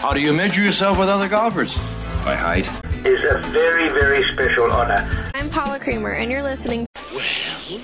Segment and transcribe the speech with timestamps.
[0.00, 1.76] How do you measure yourself with other golfers?
[2.24, 2.66] By height.
[3.04, 5.06] Is a very, very special honor.
[5.34, 6.86] I'm Paula Creamer, and you're listening.
[7.14, 7.82] Well,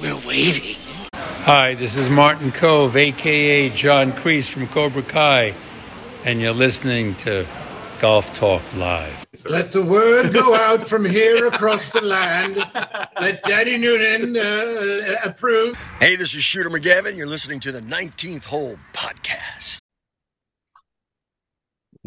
[0.00, 0.76] we're waiting.
[1.12, 5.54] Hi, this is Martin Kove, aka John Kreese from Cobra Kai,
[6.24, 7.46] and you're listening to
[7.98, 9.26] Golf Talk Live.
[9.44, 12.64] Let the word go out from here across the land.
[13.20, 15.76] Let Danny Noonan uh, approve.
[15.98, 17.14] Hey, this is Shooter McGavin.
[17.14, 19.82] You're listening to the 19th Hole Podcast.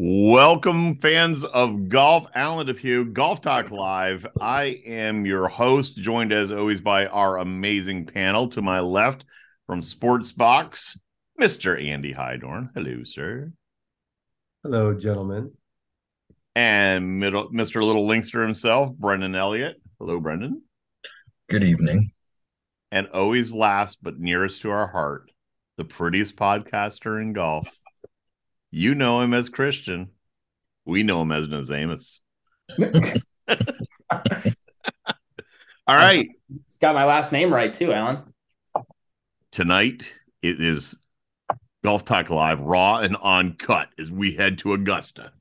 [0.03, 2.25] Welcome, fans of golf.
[2.33, 4.25] Alan Depew, Golf Talk Live.
[4.41, 8.47] I am your host, joined as always by our amazing panel.
[8.47, 9.25] To my left,
[9.67, 10.99] from Sports Box,
[11.39, 11.79] Mr.
[11.79, 12.71] Andy Hydorn.
[12.73, 13.51] Hello, sir.
[14.63, 15.51] Hello, gentlemen.
[16.55, 17.83] And middle, Mr.
[17.83, 19.79] Little Linkster himself, Brendan Elliott.
[19.99, 20.63] Hello, Brendan.
[21.47, 22.11] Good evening.
[22.91, 25.29] And always last but nearest to our heart,
[25.77, 27.67] the prettiest podcaster in golf.
[28.71, 30.09] You know him as Christian.
[30.85, 32.21] We know him as Nazamus.
[35.87, 36.29] All right.
[36.65, 38.33] It's got my last name right too, Alan.
[39.51, 40.97] Tonight it is
[41.83, 45.33] Golf Talk Live, raw and uncut as we head to Augusta.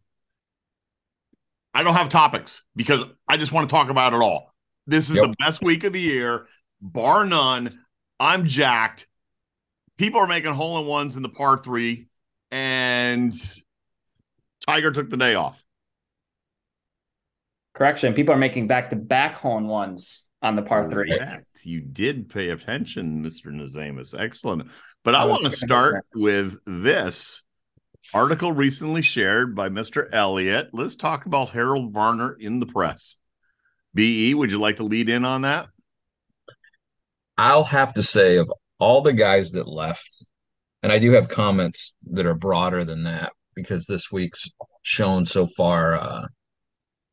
[1.73, 4.53] I don't have topics because I just want to talk about it all.
[4.87, 5.27] This is yep.
[5.27, 6.47] the best week of the year,
[6.81, 7.71] bar none.
[8.19, 9.07] I'm jacked.
[9.99, 12.09] People are making hole in ones in the par three,
[12.51, 13.33] and
[14.67, 15.63] Tiger took the day off.
[17.75, 18.15] Correction.
[18.15, 21.17] People are making back to back hole ones on the par three.
[21.17, 21.47] Correct.
[21.63, 23.47] You did pay attention, Mr.
[23.47, 24.19] Nazamus.
[24.19, 24.71] Excellent.
[25.05, 27.43] But I want to start with this
[28.13, 30.09] article recently shared by Mr.
[30.13, 30.69] Elliott.
[30.73, 33.17] Let's talk about Harold Varner in the press.
[33.95, 35.69] BE, would you like to lead in on that?
[37.39, 40.27] I'll have to say, of all the guys that left,
[40.83, 44.49] and I do have comments that are broader than that because this week's
[44.83, 46.27] shown so far uh,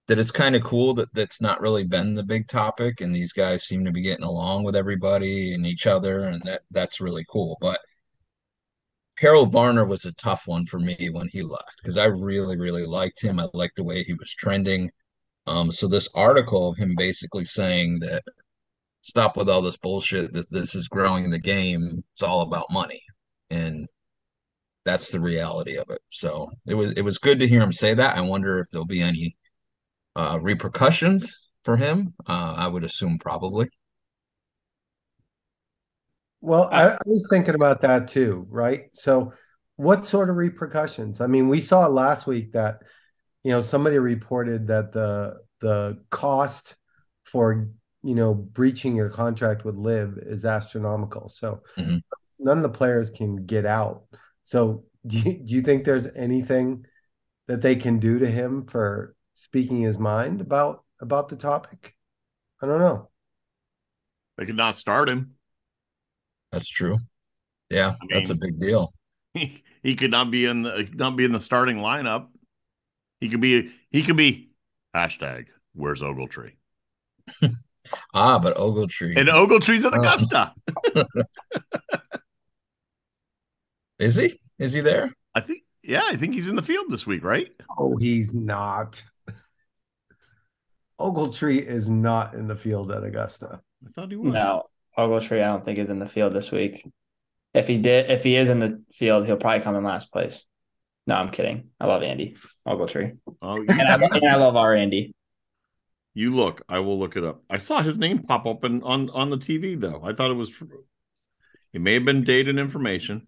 [0.08, 3.34] that it's kind of cool that that's not really been the big topic, and these
[3.34, 7.26] guys seem to be getting along with everybody and each other, and that that's really
[7.30, 7.58] cool.
[7.60, 7.80] But
[9.18, 12.86] Harold Varner was a tough one for me when he left because I really, really
[12.86, 13.40] liked him.
[13.40, 14.92] I liked the way he was trending.
[15.48, 18.24] Um, so this article of him basically saying that
[19.02, 22.04] stop with all this bullshit that this is growing the game.
[22.14, 23.02] It's all about money.
[23.50, 23.88] And
[24.86, 26.00] that's the reality of it.
[26.10, 28.18] So it was it was good to hear him say that.
[28.18, 29.36] I wonder if there'll be any
[30.16, 32.14] uh, repercussions for him.
[32.28, 33.70] Uh, I would assume probably.
[36.40, 38.86] Well, I, I, was thinking about that too, right?
[38.94, 39.34] So,
[39.76, 41.20] what sort of repercussions?
[41.20, 42.80] I mean, we saw last week that
[43.44, 46.76] you know somebody reported that the the cost
[47.24, 47.68] for
[48.04, 51.28] you know breaching your contract with LIV is astronomical.
[51.28, 51.98] So, mm-hmm.
[52.40, 54.04] None of the players can get out.
[54.44, 56.86] So, do you, do you think there's anything
[57.48, 61.96] that they can do to him for speaking his mind about about the topic?
[62.62, 63.10] I don't know.
[64.38, 65.34] They could not start him.
[66.52, 67.00] That's true.
[67.70, 68.94] Yeah, I mean, that's a big deal.
[69.34, 72.30] He, he could not be in the not be in the starting lineup.
[73.20, 74.50] He could be he could be
[74.96, 76.54] hashtag where's Ogletree?
[78.14, 80.54] ah, but Ogletree and Ogletree's at Augusta.
[84.00, 84.34] Is he?
[84.60, 85.12] Is he there?
[85.34, 87.50] I think yeah, I think he's in the field this week, right?
[87.78, 89.02] Oh, he's not.
[91.00, 93.62] Ogletree is not in the field at Augusta.
[93.86, 94.34] I thought he was.
[94.34, 94.64] No,
[94.98, 96.86] Ogletree, I don't think is in the field this week.
[97.54, 100.46] If he did, if he is in the field, he'll probably come in last place.
[101.06, 101.70] No, I'm kidding.
[101.80, 102.36] I love Andy
[102.68, 103.18] Ogletree.
[103.42, 105.14] Oh, and, I, and I love our Andy.
[106.14, 106.64] You look.
[106.68, 107.44] I will look it up.
[107.50, 110.02] I saw his name pop up in, on on the TV though.
[110.04, 110.52] I thought it was.
[111.74, 113.28] It may have been dated information.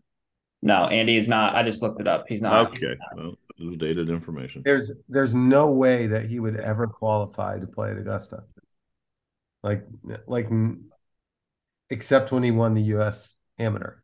[0.61, 1.55] No, Andy is not.
[1.55, 2.25] I just looked it up.
[2.27, 2.71] He's not.
[2.71, 4.61] Okay, well, it was dated information.
[4.65, 8.43] There's there's no way that he would ever qualify to play at Augusta.
[9.63, 9.85] Like
[10.27, 10.49] like
[11.89, 13.35] except when he won the U.S.
[13.57, 13.95] Amateur.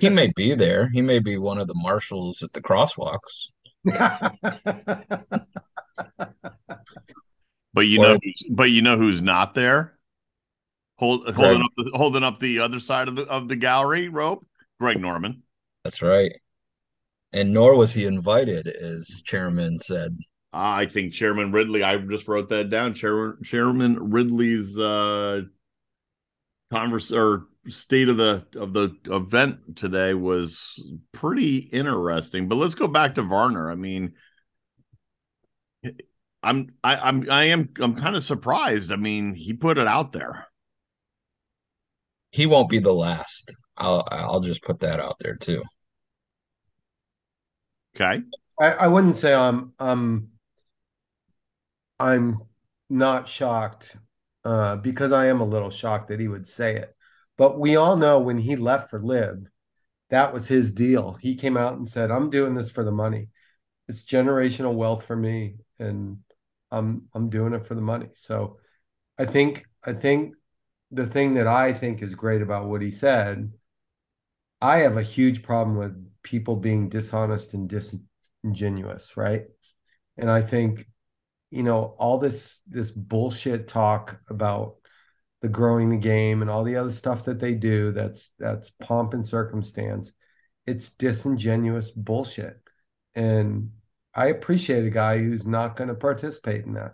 [0.00, 0.88] he may be there.
[0.88, 3.50] He may be one of the marshals at the crosswalks.
[7.72, 8.18] but you or, know,
[8.50, 9.98] but you know who's not there?
[10.98, 14.46] Hold, holding up the holding up the other side of the of the gallery rope.
[14.80, 15.42] Greg Norman.
[15.86, 16.32] That's right.
[17.32, 20.18] And nor was he invited, as Chairman said.
[20.52, 21.84] I think Chairman Ridley.
[21.84, 22.92] I just wrote that down.
[22.92, 25.42] Chair, Chairman Ridley's uh,
[26.72, 32.48] converse or state of the of the event today was pretty interesting.
[32.48, 33.70] But let's go back to Varner.
[33.70, 34.14] I mean,
[36.42, 38.90] I'm I, I'm I am I'm kind of surprised.
[38.90, 40.48] I mean, he put it out there.
[42.30, 43.56] He won't be the last.
[43.76, 45.62] I'll I'll just put that out there too.
[47.98, 48.22] Okay.
[48.60, 50.30] I, I wouldn't say I'm I'm
[51.98, 52.42] I'm
[52.88, 53.96] not shocked
[54.44, 56.94] uh, because I am a little shocked that he would say it.
[57.36, 59.46] But we all know when he left for LIV,
[60.10, 61.14] that was his deal.
[61.20, 63.28] He came out and said, "I'm doing this for the money.
[63.88, 66.18] It's generational wealth for me, and
[66.70, 68.58] I'm I'm doing it for the money." So,
[69.18, 70.34] I think I think
[70.92, 73.52] the thing that I think is great about what he said,
[74.60, 79.44] I have a huge problem with people being dishonest and disingenuous, right?
[80.18, 80.84] And I think,
[81.50, 84.74] you know, all this this bullshit talk about
[85.40, 89.14] the growing the game and all the other stuff that they do that's that's pomp
[89.14, 90.10] and circumstance
[90.66, 92.58] it's disingenuous bullshit.
[93.14, 93.70] And
[94.14, 96.92] i appreciate a guy who's not going to participate in that.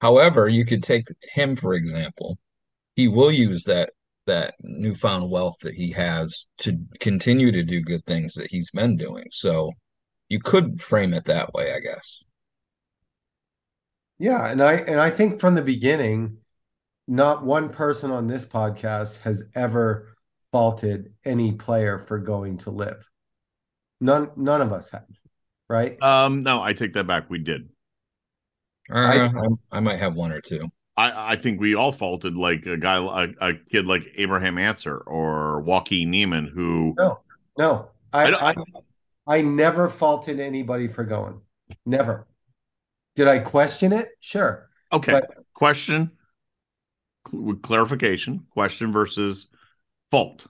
[0.00, 2.36] However you could take him for example.
[2.96, 3.92] He will use that
[4.26, 8.96] that newfound wealth that he has to continue to do good things that he's been
[8.96, 9.70] doing so
[10.28, 12.22] you could frame it that way i guess
[14.20, 16.36] yeah, and I and I think from the beginning,
[17.08, 20.14] not one person on this podcast has ever
[20.52, 23.02] faulted any player for going to LIV.
[24.02, 25.06] None none of us have,
[25.70, 26.00] right?
[26.02, 27.30] Um, no, I take that back.
[27.30, 27.70] We did.
[28.92, 29.30] Uh, I,
[29.72, 30.68] I, might have one or two.
[31.00, 34.98] I, I think we all faulted like a guy, a, a kid like Abraham Ancer
[34.98, 37.20] or Joaquin Niemann, who no,
[37.56, 38.54] no, I, I, I,
[39.26, 41.40] I never faulted anybody for going.
[41.86, 42.26] Never.
[43.16, 44.10] Did I question it?
[44.20, 44.68] Sure.
[44.92, 45.12] Okay.
[45.12, 46.10] But, question
[47.32, 49.48] with clarification question versus
[50.10, 50.46] fault.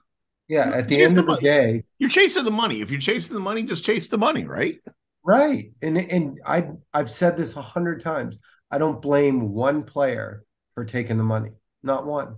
[0.49, 0.71] Yeah.
[0.73, 2.81] At the end the of the day, you're chasing the money.
[2.81, 4.81] If you're chasing the money, just chase the money, right?
[5.23, 5.71] Right.
[5.81, 8.37] And and I I've said this a hundred times.
[8.71, 11.51] I don't blame one player for taking the money.
[11.83, 12.37] Not one.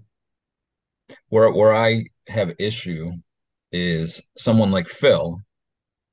[1.30, 3.12] Where where I have issue
[3.72, 5.38] is someone like Phil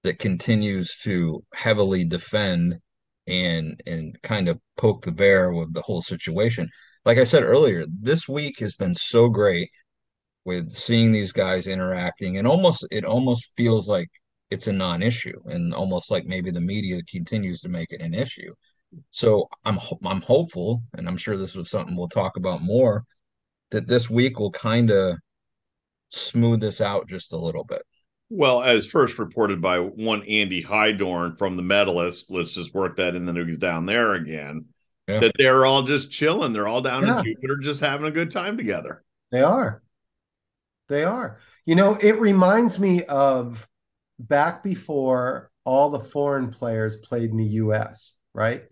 [0.05, 2.79] that continues to heavily defend
[3.27, 6.69] and and kind of poke the bear with the whole situation.
[7.05, 9.71] Like I said earlier, this week has been so great
[10.45, 14.09] with seeing these guys interacting and almost it almost feels like
[14.51, 18.51] it's a non-issue and almost like maybe the media continues to make it an issue.
[19.11, 23.05] So I'm I'm hopeful and I'm sure this was something we'll talk about more
[23.71, 25.17] that this week will kind of
[26.09, 27.83] smooth this out just a little bit.
[28.29, 33.17] Well, as first reported by one Andy Hydorn from the medalist, let's just work that
[33.17, 34.67] in the news down there again.
[35.09, 35.19] Yeah.
[35.21, 36.53] That they're all just chilling.
[36.53, 37.19] They're all down yeah.
[37.19, 39.03] in Jupiter, just having a good time together.
[39.33, 39.83] They are.
[40.89, 41.39] They are.
[41.67, 43.67] You know, it reminds me of
[44.21, 48.65] back before all the foreign players played in the US, right?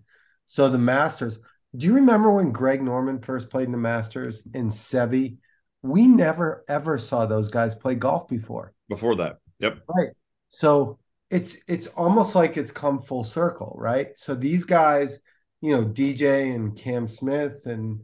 [0.48, 1.38] So the Masters.
[1.76, 5.36] Do you remember when Greg Norman first played in the Masters in Seve?
[5.82, 8.72] We never ever saw those guys play golf before.
[8.88, 9.36] Before that.
[9.60, 9.80] Yep.
[9.94, 10.08] Right.
[10.48, 10.98] So
[11.30, 14.08] it's it's almost like it's come full circle, right?
[14.16, 15.18] So these guys,
[15.60, 18.00] you know, DJ and Cam Smith and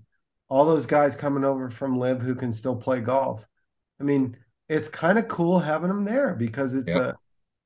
[0.50, 3.42] all those guys coming over from LIV who can still play golf.
[3.98, 4.36] I mean,
[4.68, 7.02] it's kind of cool having them there because it's yep.
[7.02, 7.16] a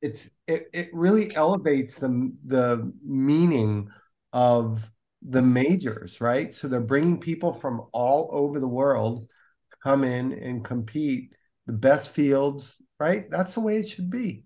[0.00, 3.90] it's it it really elevates the the meaning
[4.32, 4.88] of
[5.22, 6.54] the majors, right?
[6.54, 9.26] So they're bringing people from all over the world
[9.70, 11.32] to come in and compete
[11.66, 13.30] the best fields, right?
[13.30, 14.44] That's the way it should be.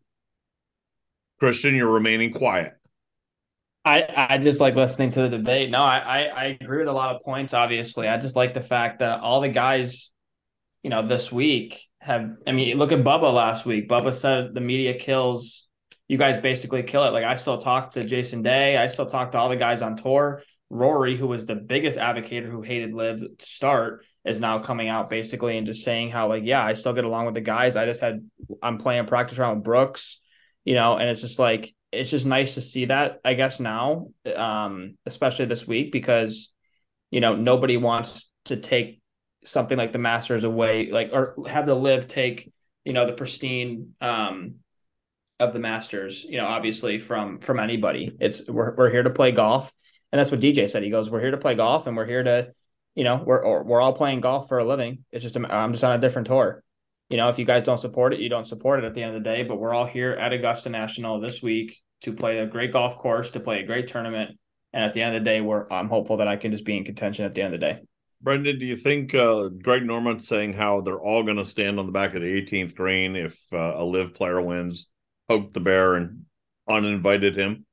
[1.38, 2.74] Christian, you're remaining quiet.
[3.84, 5.70] I, I just like listening to the debate.
[5.70, 7.53] No, I, I, I agree with a lot of points.
[7.53, 10.10] Obviously, I just like the fact that all the guys,
[10.84, 12.31] you know, this week have.
[12.46, 13.89] I mean, look at Bubba last week.
[13.89, 15.69] Bubba said the media kills.
[16.08, 17.12] You guys basically kill it.
[17.12, 18.76] Like I still talk to Jason Day.
[18.76, 20.42] I still talk to all the guys on tour.
[20.68, 25.10] Rory, who was the biggest advocate who hated LIV to start, is now coming out
[25.10, 27.86] basically and just saying how like yeah I still get along with the guys I
[27.86, 28.28] just had
[28.62, 30.20] I'm playing practice round with Brooks
[30.64, 34.08] you know and it's just like it's just nice to see that I guess now
[34.34, 36.52] um especially this week because
[37.10, 39.00] you know nobody wants to take
[39.44, 42.52] something like the Masters away like or have the LIV take
[42.84, 44.56] you know the pristine um
[45.49, 49.32] of the Masters you know obviously from from anybody it's we're we're here to play
[49.32, 49.72] golf
[50.11, 52.22] and that's what DJ said he goes we're here to play golf and we're here
[52.22, 52.53] to
[52.94, 55.05] you know, we're we're all playing golf for a living.
[55.13, 56.63] It's just I'm just on a different tour.
[57.08, 59.17] You know, if you guys don't support it, you don't support it at the end
[59.17, 59.43] of the day.
[59.43, 63.31] But we're all here at Augusta National this week to play a great golf course,
[63.32, 64.39] to play a great tournament,
[64.72, 66.77] and at the end of the day, we're I'm hopeful that I can just be
[66.77, 67.81] in contention at the end of the day.
[68.20, 71.87] Brendan, do you think uh, Greg Norman saying how they're all going to stand on
[71.87, 74.89] the back of the 18th green if uh, a LIV player wins,
[75.29, 76.26] poked the bear and
[76.69, 77.67] uninvited him?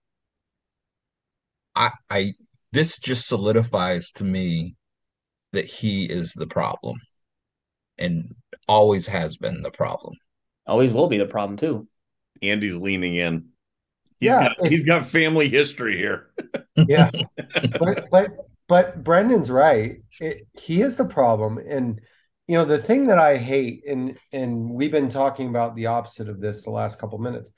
[1.76, 2.34] I, I
[2.72, 4.76] this just solidifies to me
[5.54, 7.00] that he is the problem
[7.98, 8.36] and
[8.68, 10.16] always has been the problem.
[10.66, 11.88] Always will be the problem too.
[12.42, 13.50] Andy's leaning in.
[14.20, 16.30] He's Yeah, got he's got family history here.
[16.86, 17.12] yeah
[17.80, 18.32] but but
[18.68, 22.02] but brendan's right it, he is the problem and
[22.50, 26.28] you know the thing that i hate and and we've been talking about the opposite
[26.28, 27.52] of this the last couple minutes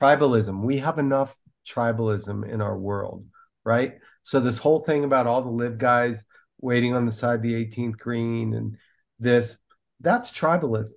[0.00, 3.26] tribalism we have enough tribalism in our world
[3.64, 6.24] right so this whole thing about all the LIV guys
[6.60, 8.76] waiting on the side of the 18th green and
[9.18, 9.58] this
[10.00, 10.92] that's tribalism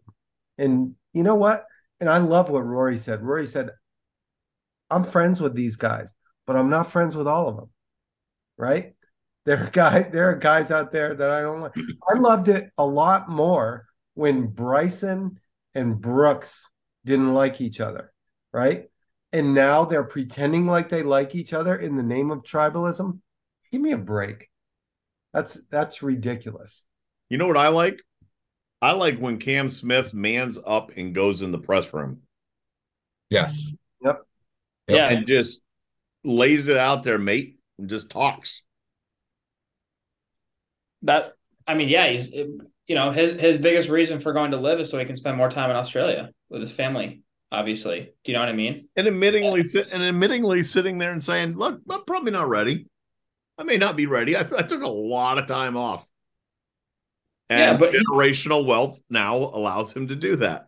[0.57, 1.65] and you know what
[1.99, 3.71] and i love what rory said rory said
[4.89, 6.13] i'm friends with these guys
[6.47, 7.69] but I'm not friends with all of them.
[8.57, 8.93] Right?
[9.47, 11.71] There are guys, there are guys out there that I don't like.
[12.09, 15.39] I loved it a lot more when Bryson
[15.73, 16.69] and Brooks
[17.05, 18.11] didn't like each other,
[18.51, 18.89] right?
[19.31, 23.19] And now they're pretending like they like each other in the name of tribalism.
[23.71, 24.49] Give me a break.
[25.33, 26.83] That's that's ridiculous.
[27.29, 28.01] You know what I like?
[28.81, 32.19] I like when Cam Smith mans up and goes in the press room.
[33.29, 33.73] Yes.
[34.03, 34.23] Yep.
[34.89, 35.07] Yeah.
[35.07, 35.61] And just
[36.25, 38.63] lays it out there, mate, and just talks.
[41.03, 41.33] That
[41.67, 44.89] I mean, yeah, he's you know his his biggest reason for going to LIV is
[44.89, 47.21] so he can spend more time in Australia with his family.
[47.51, 48.89] Obviously, do you know what I mean?
[48.95, 52.87] And admittingly, sit, and admittingly sitting there and saying, "Look, I'm probably not ready.
[53.57, 54.35] I may not be ready.
[54.35, 56.05] I, I took a lot of time off."
[57.49, 60.67] And Yeah, but he- generational wealth now allows him to do that.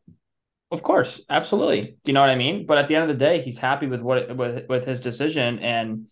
[0.71, 1.97] Of course, absolutely.
[2.03, 2.65] Do you know what I mean?
[2.65, 5.59] But at the end of the day, he's happy with what with with his decision,
[5.59, 6.07] and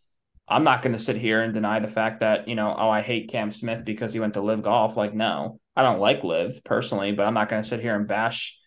[0.47, 3.01] I'm not going to sit here and deny the fact that you know, oh, I
[3.01, 4.97] hate Cam Smith because he went to LIV golf.
[4.97, 8.07] Like, no, I don't like LIV personally, but I'm not going to sit here and
[8.07, 8.57] bash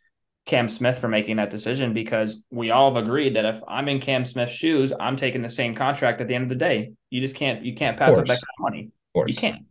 [0.47, 4.01] Cam Smith for making that decision because we all have agreed that if I'm in
[4.01, 6.93] Cam Smith's shoes, I'm taking the same contract at the end of the day.
[7.09, 8.41] You just can't you can't pass up that course.
[8.41, 8.91] kind of money.
[9.15, 9.29] Of.
[9.29, 9.65] You can't.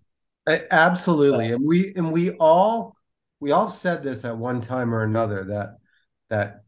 [0.48, 1.51] A- Absolutely.
[1.51, 2.96] And we and we all
[3.39, 5.78] we all said this at one time or another that
[6.30, 6.63] that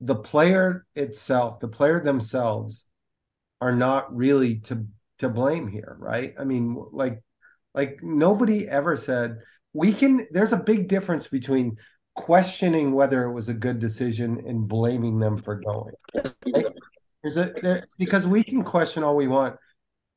[0.00, 2.84] the player itself, the player themselves
[3.60, 4.86] are not really to
[5.18, 6.34] to blame here, right?
[6.38, 7.22] I mean, like
[7.74, 9.38] like nobody ever said
[9.72, 11.76] we can there's a big difference between
[12.14, 15.94] questioning whether it was a good decision and blaming them for going.
[17.22, 19.56] There's a there, because we can question all we want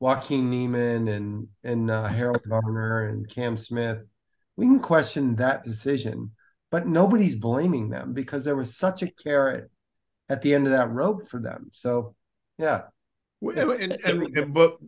[0.00, 3.98] Joaquin Niemann and and uh, Harold Varner and Cam Smith.
[4.56, 6.32] We can question that decision,
[6.70, 9.70] but nobody's blaming them because there was such a carrot
[10.28, 11.70] at the end of that rope for them.
[11.72, 12.14] So,
[12.58, 12.82] yeah,
[13.42, 14.78] And, and, and but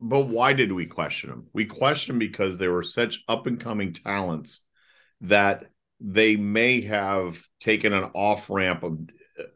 [0.00, 1.46] but why did we question them?
[1.52, 4.64] We questioned them because they were such up and coming talents
[5.22, 5.66] that
[6.00, 8.98] they may have taken an off ramp of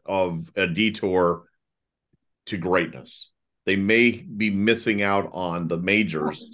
[0.05, 1.45] of a detour
[2.45, 3.31] to greatness.
[3.65, 6.45] They may be missing out on the majors,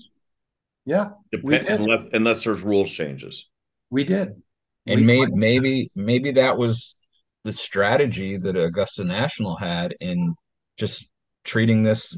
[0.86, 3.50] yeah, depend, unless unless there's rules changes.
[3.90, 4.42] we did.
[4.88, 6.96] And We- maybe maybe maybe that was
[7.44, 10.34] the strategy that Augusta National had in
[10.78, 11.11] just
[11.44, 12.18] treating this,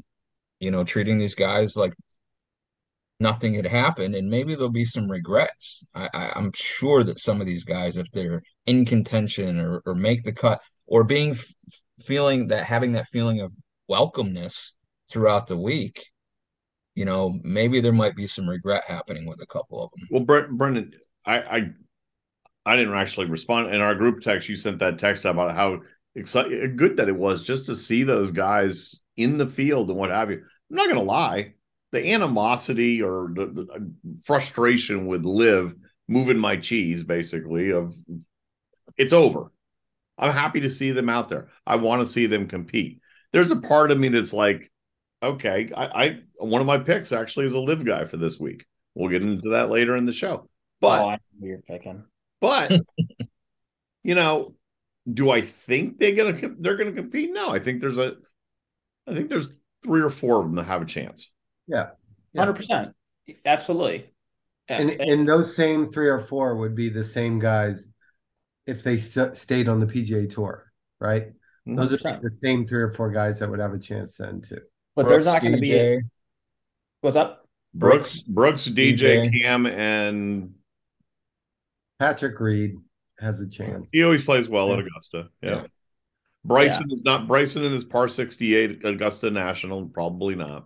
[0.60, 1.94] you know, treating these guys like
[3.20, 5.84] nothing had happened, and maybe there'll be some regrets.
[5.96, 10.24] I, I'm sure that some of these guys, if they're in contention or or make
[10.24, 11.38] the cut, or being
[12.02, 13.52] feeling that having that feeling of
[13.90, 14.72] welcomeness
[15.10, 16.06] throughout the week,
[16.96, 20.08] you know, maybe there might be some regret happening with a couple of them.
[20.12, 20.92] Well, Brent, Brendan,
[21.26, 21.70] I, I
[22.66, 24.50] I didn't actually respond in our group text.
[24.50, 25.80] You sent that text about how
[26.16, 30.00] excited, eh, good that it was just to see those guys in the field and
[30.00, 30.38] what have you.
[30.38, 31.54] I'm not going to lie,
[31.92, 33.80] the animosity or the, the uh,
[34.24, 35.76] frustration with LIV
[36.08, 37.96] moving my cheese, basically, of
[38.98, 39.52] it's over.
[40.18, 41.50] I'm happy to see them out there.
[41.66, 43.00] I want to see them compete.
[43.32, 44.72] There's a part of me that's like,
[45.22, 48.66] okay, I, I one of my picks actually is a LIV guy for this week.
[48.96, 50.34] We'll get into that later in the show.
[50.34, 50.50] Oh,
[50.82, 52.04] but oh, I know you're picking.
[52.40, 52.72] but
[54.04, 54.56] you know,
[55.12, 57.32] do I think they're gonna they're gonna compete?
[57.34, 58.16] No, I think there's a
[59.08, 61.30] I think there's three or four of them that have a chance.
[61.68, 61.90] Yeah,
[62.36, 62.94] Hundred percent,
[63.46, 64.10] absolutely.
[64.70, 64.78] Yeah.
[64.82, 67.88] and and those same three or four would be the same guys
[68.66, 71.28] if they st- stayed on the PGA Tour, right?
[71.68, 71.76] Mm-hmm.
[71.76, 74.62] Those are the same three or four guys that would have a chance then too.
[74.96, 75.70] but there's not going to be.
[75.72, 76.02] DJ,
[77.02, 77.46] What's up?
[77.74, 78.98] Brooks, Brooks, DJ,
[79.30, 79.42] DJ.
[79.42, 80.54] Cam, and
[82.00, 82.78] Patrick Reed
[83.20, 83.88] has a chance.
[83.92, 85.30] he always plays well at Augusta.
[85.42, 85.50] Yeah.
[85.50, 85.64] Yeah.
[86.46, 90.66] Bryson is not Bryson in his par 68 at Augusta National, probably not.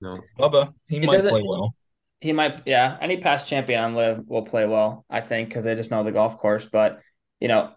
[0.00, 1.74] No, Bubba, he It might play well.
[2.20, 2.96] He might, yeah.
[3.00, 6.12] Any past champion on LIV will play well, I think, because they just know the
[6.12, 6.66] golf course.
[6.70, 7.00] But
[7.38, 7.72] you know,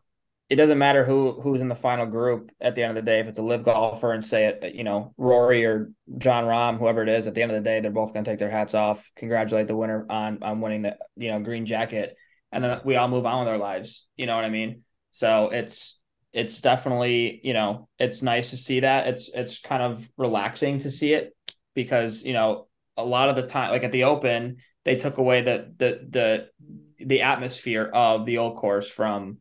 [0.50, 3.20] it doesn't matter who who's in the final group at the end of the day.
[3.20, 7.02] If it's a LIV golfer and say it, you know, Rory or Jon Rahm, whoever
[7.02, 8.74] it is, at the end of the day, they're both going to take their hats
[8.74, 12.16] off, congratulate the winner on on winning the you know green jacket,
[12.54, 14.08] and then we all move on with our lives.
[14.16, 14.84] You know what I mean?
[15.12, 16.00] So it's
[16.32, 19.08] it's definitely you know it's nice to see that.
[19.08, 21.36] It's it's kind of relaxing to see it
[21.74, 22.68] because you know
[22.98, 27.06] a lot of the time, like at the Open, they took away the the the
[27.06, 29.40] the atmosphere of the old course from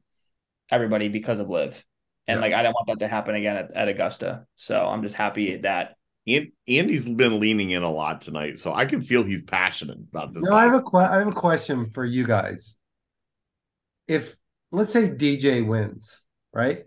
[0.70, 1.84] everybody because of LIV
[2.26, 2.40] And yeah.
[2.40, 4.46] like I don't want that to happen again at, at Augusta.
[4.56, 8.86] So I'm just happy that and Andy's been leaning in a lot tonight, so I
[8.86, 10.44] can feel he's passionate about this.
[10.44, 12.76] No, I have a que- I have a question for you guys.
[14.08, 14.36] If
[14.70, 16.20] let's say DJ wins,
[16.52, 16.84] right?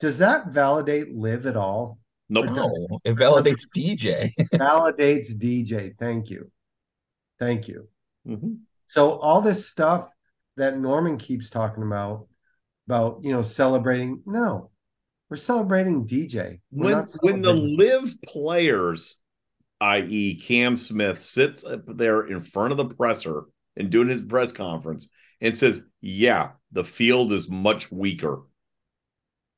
[0.00, 1.98] Does that validate LIV at all?
[2.28, 2.46] Nope.
[2.46, 4.30] No, it validates DJ.
[4.54, 5.92] validates DJ.
[5.98, 6.50] Thank you.
[7.38, 7.88] Thank you.
[8.26, 8.54] Mm-hmm.
[8.86, 10.08] So all this stuff
[10.56, 12.26] that Norman keeps talking about,
[12.88, 14.70] about you know celebrating, no,
[15.28, 16.60] we're celebrating DJ.
[16.70, 19.16] We're when when the LIV players,
[19.80, 23.44] i.e., Cam Smith, sits up there in front of the presser
[23.76, 25.08] and doing his press conference
[25.42, 28.42] and says, "Yeah, the field is much weaker."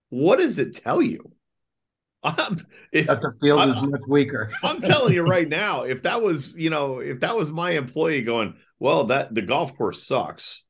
[0.09, 1.31] What does it tell you?
[2.25, 2.57] I'm,
[2.91, 4.51] if, that the field I, is much weaker.
[4.63, 8.23] I'm telling you right now, if that was, you know, if that was my employee
[8.23, 10.65] going, well, that the golf course sucks.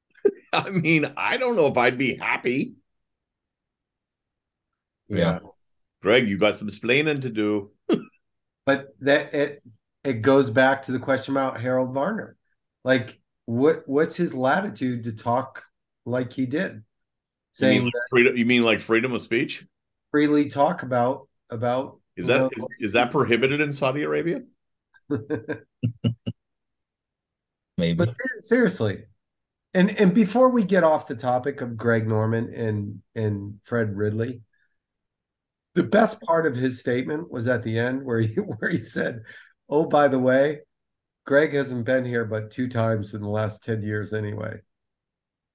[0.52, 2.74] I mean, I don't know if I'd be happy.
[5.08, 5.38] Yeah.
[6.02, 7.70] Greg, you got some explaining to do.
[8.66, 9.62] but that it
[10.04, 12.36] it goes back to the question about Harold Varner.
[12.84, 13.17] Like
[13.48, 15.64] what what's his latitude to talk
[16.04, 16.84] like he did?
[17.52, 19.64] Saying you mean like freedom you mean like freedom of speech?
[20.10, 24.42] Freely talk about about is that know, is, is that prohibited in Saudi Arabia?
[27.78, 27.94] Maybe.
[27.94, 29.04] But seriously,
[29.72, 34.42] and and before we get off the topic of Greg Norman and and Fred Ridley,
[35.74, 39.22] the best part of his statement was at the end where he where he said,
[39.70, 40.58] "Oh, by the way,
[41.28, 44.60] Greg hasn't been here but two times in the last 10 years anyway."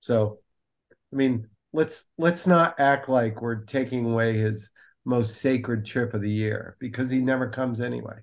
[0.01, 0.38] So,
[1.12, 4.70] I mean, let's let's not act like we're taking away his
[5.03, 8.20] most sacred trip of the year because he never comes anyway.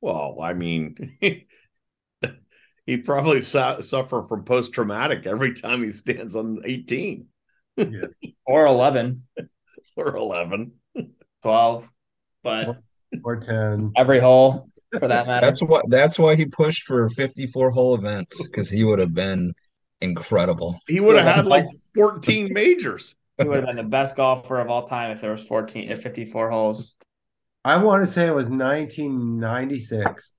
[0.00, 1.18] Well, I mean,
[2.86, 7.26] he probably su- suffer from post traumatic every time he stands on 18
[7.76, 8.06] yeah.
[8.46, 9.22] or 11
[9.96, 10.72] or 11
[11.42, 11.90] 12
[12.42, 12.78] but
[13.22, 17.70] or 10 every hole for that matter that's what that's why he pushed for 54
[17.70, 19.52] hole events because he would have been
[20.00, 24.60] incredible he would have had like 14 majors he would have been the best golfer
[24.60, 26.94] of all time if there was 14 if 54 holes
[27.64, 30.32] i want to say it was 1996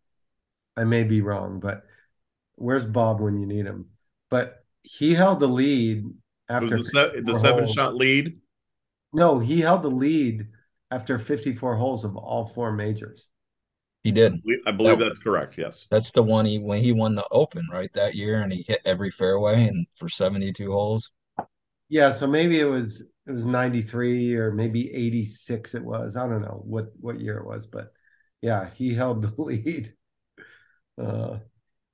[0.78, 1.84] i may be wrong but
[2.56, 3.88] where's Bob when you need him?
[4.30, 6.06] But he held the lead
[6.50, 8.38] after the, se- the seven shot lead.
[9.14, 10.48] No, he held the lead
[10.92, 13.28] after 54 holes of all four majors.
[14.06, 14.40] He did.
[14.68, 15.58] I believe that, that's correct.
[15.58, 15.88] Yes.
[15.90, 18.80] That's the one he when he won the Open right that year, and he hit
[18.86, 21.10] every fairway and for 72 holes.
[21.90, 26.16] Yeah, so maybe it was it was 93 or maybe 86 it was.
[26.16, 27.94] I don't know what what year it was, but
[28.42, 29.92] yeah, he held the lead.
[31.02, 31.40] Uh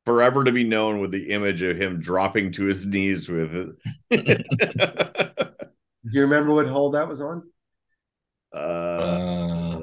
[0.06, 3.70] forever to be known with the image of him dropping to his knees with it.
[6.04, 7.50] Do you remember what hole that was on?
[8.54, 9.82] Uh, uh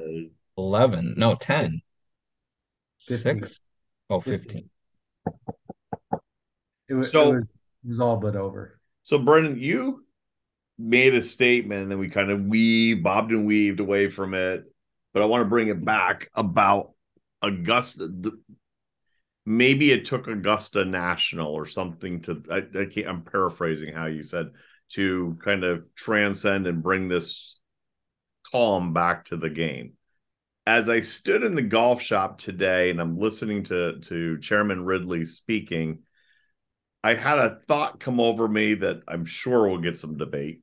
[0.59, 1.15] 11.
[1.17, 1.81] No, 10.
[3.01, 3.43] 15.
[3.43, 3.61] 6.
[4.11, 4.41] Oh, 15.
[4.43, 4.71] 15.
[6.89, 7.45] It was, so, it was,
[7.85, 8.81] it was all but over.
[9.03, 10.05] So, Brendan, you
[10.79, 14.65] made a statement and then we kind of weaved, bobbed and weaved away from it.
[15.13, 16.93] But I want to bring it back about
[17.43, 18.39] Augusta, the,
[19.45, 24.23] maybe it took Augusta National or something to I, I can't I'm paraphrasing how you
[24.23, 24.51] said
[24.91, 27.59] to kind of transcend and bring this
[28.51, 29.95] calm back to the game.
[30.69, 35.25] As I stood in the golf shop today and I'm listening to to Chairman Ridley
[35.25, 36.01] speaking,
[37.03, 40.61] I had a thought come over me that I'm sure will get some debate.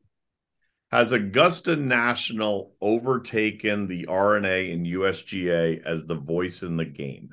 [0.92, 7.32] Has Augusta National overtaken the R&A and USGA as the voice in the game?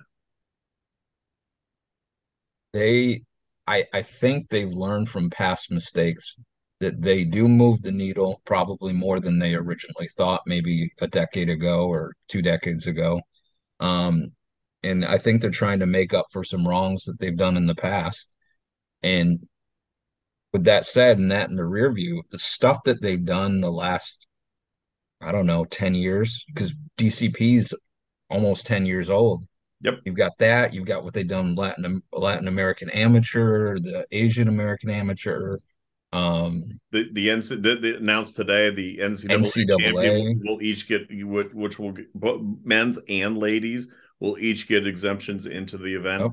[2.72, 3.20] they
[3.66, 6.36] I I think they've learned from past mistakes
[6.82, 11.48] that they do move the needle probably more than they originally thought maybe a decade
[11.48, 13.20] ago or two decades ago.
[13.78, 14.32] Um,
[14.82, 17.66] and I think they're trying to make up for some wrongs that they've done in
[17.66, 18.34] the past.
[19.04, 19.46] And
[20.52, 23.70] with that said, and that in the rear view, the stuff that they've done the
[23.70, 24.26] last,
[25.20, 27.72] I don't know, 10 years, because DCP's
[28.28, 29.44] almost 10 years old.
[29.82, 30.00] Yep.
[30.04, 30.74] You've got that.
[30.74, 35.58] You've got what they've done Latin Latin American Amateur, the Asian American Amateur.
[36.12, 40.40] Um, the the, NC, the, the announced today the NCAA, NCAA.
[40.44, 42.06] will each get which will get,
[42.64, 46.22] men's and ladies will each get exemptions into the event.
[46.22, 46.32] Yep.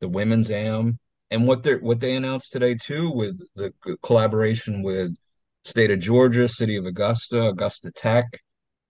[0.00, 0.98] The women's am
[1.30, 5.14] and what they what they announced today too with the collaboration with
[5.64, 8.26] State of Georgia, City of Augusta, Augusta Tech,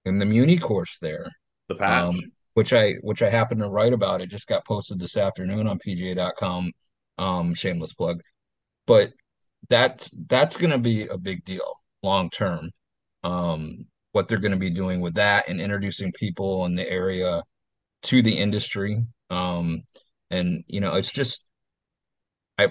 [0.05, 1.31] and the Muni course there.
[1.69, 2.05] The patch.
[2.05, 2.21] Um,
[2.55, 4.21] which I which I happened to write about.
[4.21, 6.73] It just got posted this afternoon on PGA.com.
[7.17, 8.21] Um, shameless plug,
[8.87, 9.11] but
[9.69, 12.71] that's that's going to be a big deal long term.
[13.23, 17.43] Um, what they're going to be doing with that and introducing people in the area
[18.05, 19.03] to the industry.
[19.31, 19.83] Um,
[20.31, 21.49] and you know, it's just
[22.59, 22.69] I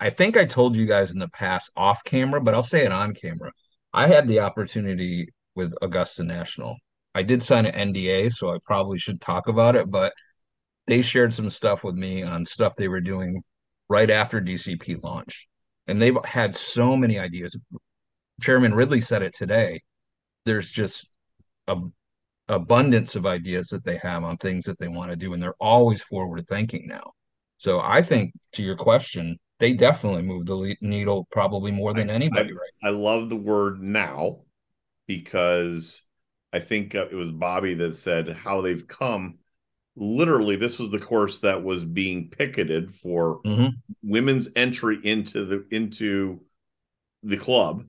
[0.00, 2.92] I think I told you guys in the past off camera, but I'll say it
[2.92, 3.52] on camera.
[3.92, 6.76] I had the opportunity with Augusta National.
[7.14, 10.14] I did sign an NDA, so I probably should talk about it, but
[10.86, 13.42] they shared some stuff with me on stuff they were doing
[13.88, 15.46] right after DCP launched.
[15.86, 17.58] And they've had so many ideas.
[18.40, 19.80] Chairman Ridley said it today.
[20.44, 21.08] There's just
[21.66, 21.76] a
[22.48, 25.54] abundance of ideas that they have on things that they want to do, and they're
[25.60, 27.12] always forward thinking now.
[27.56, 32.50] So I think to your question, they definitely move the needle probably more than anybody
[32.50, 34.40] I, right I love the word now
[35.06, 36.02] because
[36.52, 39.38] I think uh, it was Bobby that said how they've come.
[39.94, 43.68] Literally, this was the course that was being picketed for mm-hmm.
[44.02, 46.40] women's entry into the into
[47.22, 47.84] the club,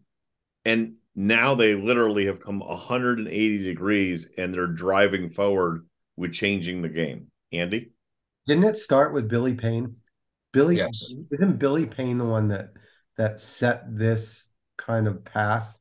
[0.66, 5.86] and now they literally have come 180 degrees and they're driving forward
[6.18, 7.28] with changing the game.
[7.52, 7.92] Andy,
[8.48, 9.96] didn't it start with Billy Payne?
[10.52, 11.00] Billy yes.
[11.32, 12.70] isn't Billy Payne the one that
[13.18, 15.78] that set this kind of path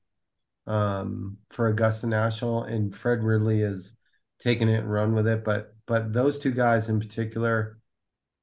[0.66, 3.92] um, for Augusta National, and Fred Ridley is
[4.40, 5.44] taking it and run with it.
[5.44, 7.76] But but those two guys in particular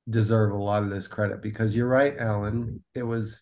[0.08, 2.84] deserve a lot of this credit because you're right, Alan.
[2.94, 3.42] It was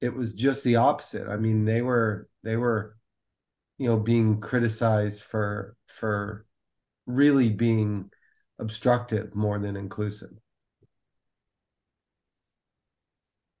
[0.00, 1.28] it was just the opposite.
[1.28, 2.96] I mean, they were they were
[3.76, 6.46] you know being criticized for for
[7.04, 8.10] really being
[8.58, 10.32] obstructive more than inclusive.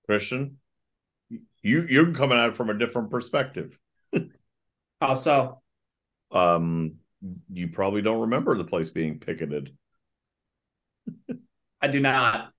[0.06, 0.56] Christian,
[1.60, 3.78] you you're coming at it from a different perspective.
[5.02, 5.60] How so?
[6.30, 6.94] Um,
[7.52, 9.74] you probably don't remember the place being picketed.
[11.82, 12.52] I do not.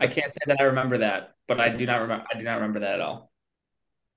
[0.00, 2.24] I can't say that I remember that, but I do not remember.
[2.32, 3.32] I do not remember that at all.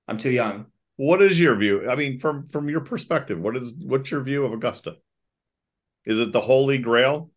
[0.08, 0.66] I'm too young.
[0.96, 1.90] What is your view?
[1.90, 4.96] I mean, from from your perspective, what is what's your view of Augusta?
[6.04, 7.30] Is it the holy grail?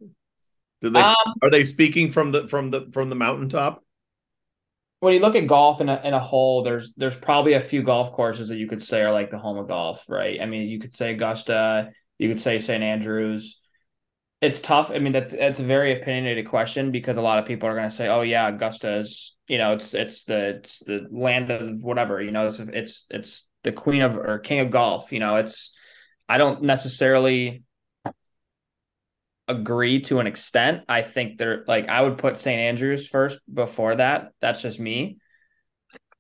[0.82, 3.84] Do they um, are they speaking from the from the from the mountaintop?
[5.00, 7.82] when you look at golf in a in a whole, there's there's probably a few
[7.84, 10.42] golf courses that you could say are like the home of golf, right?
[10.42, 12.84] I mean, you could say Augusta, you could say St.
[12.84, 13.60] Andrews.
[14.42, 14.92] It's tough.
[14.92, 17.90] I mean, that's it's a very opinionated question because a lot of people are going
[17.90, 21.82] to say, "Oh yeah, Augusta is you know it's it's the it's the land of
[21.82, 25.38] whatever you know it's it's it's the queen of or king of golf." You know,
[25.38, 25.74] it's
[26.30, 27.64] I don't necessarily
[29.50, 30.84] agree to an extent.
[30.88, 32.60] I think they're like I would put St.
[32.60, 34.32] Andrews first before that.
[34.40, 35.18] That's just me.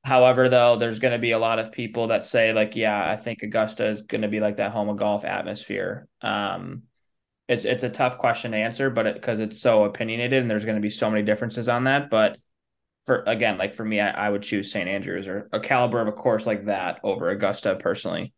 [0.04, 3.16] However, though, there's going to be a lot of people that say like, yeah, I
[3.16, 6.08] think Augusta is going to be like that home of golf atmosphere.
[6.22, 6.84] Um,
[7.48, 10.66] it's it's a tough question to answer, but because it, it's so opinionated and there's
[10.66, 12.10] going to be so many differences on that.
[12.10, 12.38] But
[13.06, 14.88] for again, like for me, I, I would choose St.
[14.88, 18.34] Andrews or a caliber of a course like that over Augusta personally.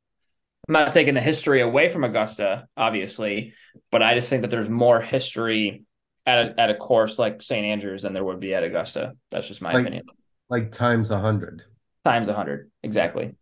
[0.67, 3.53] I'm not taking the history away from Augusta, obviously,
[3.91, 5.83] but I just think that there's more history
[6.25, 7.65] at a, at a course like St.
[7.65, 9.13] Andrews than there would be at Augusta.
[9.31, 10.05] That's just my like, opinion.
[10.51, 11.63] Like times a hundred.
[12.03, 13.35] Times a hundred, exactly.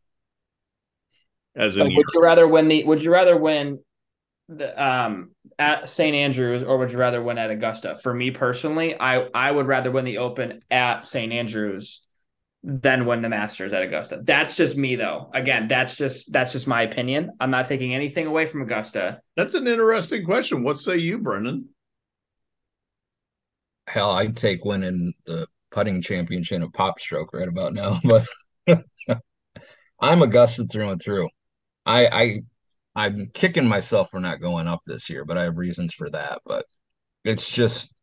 [1.55, 2.83] As in, like, would you rather win the?
[2.83, 3.79] Would you rather win
[4.47, 6.15] the um at St.
[6.15, 7.95] Andrews or would you rather win at Augusta?
[7.95, 11.33] For me personally, I I would rather win the Open at St.
[11.33, 12.01] Andrews
[12.61, 14.21] than win the Masters at Augusta.
[14.23, 15.31] That's just me though.
[15.33, 17.31] Again, that's just that's just my opinion.
[17.39, 19.21] I'm not taking anything away from Augusta.
[19.35, 20.61] That's an interesting question.
[20.61, 21.69] What say you, Brendan?
[23.87, 27.99] Hell, I'd take winning the putting championship of PopStroke right about now,
[28.67, 28.83] but
[29.99, 31.29] I'm Augusta through and through.
[31.85, 32.39] I I
[32.95, 36.41] I'm kicking myself for not going up this year, but I have reasons for that.
[36.45, 36.65] But
[37.23, 37.93] it's just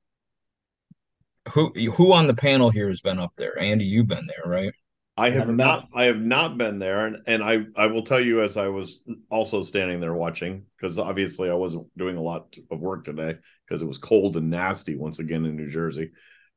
[1.52, 3.58] who who on the panel here has been up there?
[3.58, 4.72] Andy, you've been there, right?
[5.18, 5.88] I have not.
[5.94, 9.02] I have not been there, and and I I will tell you as I was
[9.30, 13.80] also standing there watching because obviously I wasn't doing a lot of work today because
[13.80, 16.10] it was cold and nasty once again in New Jersey,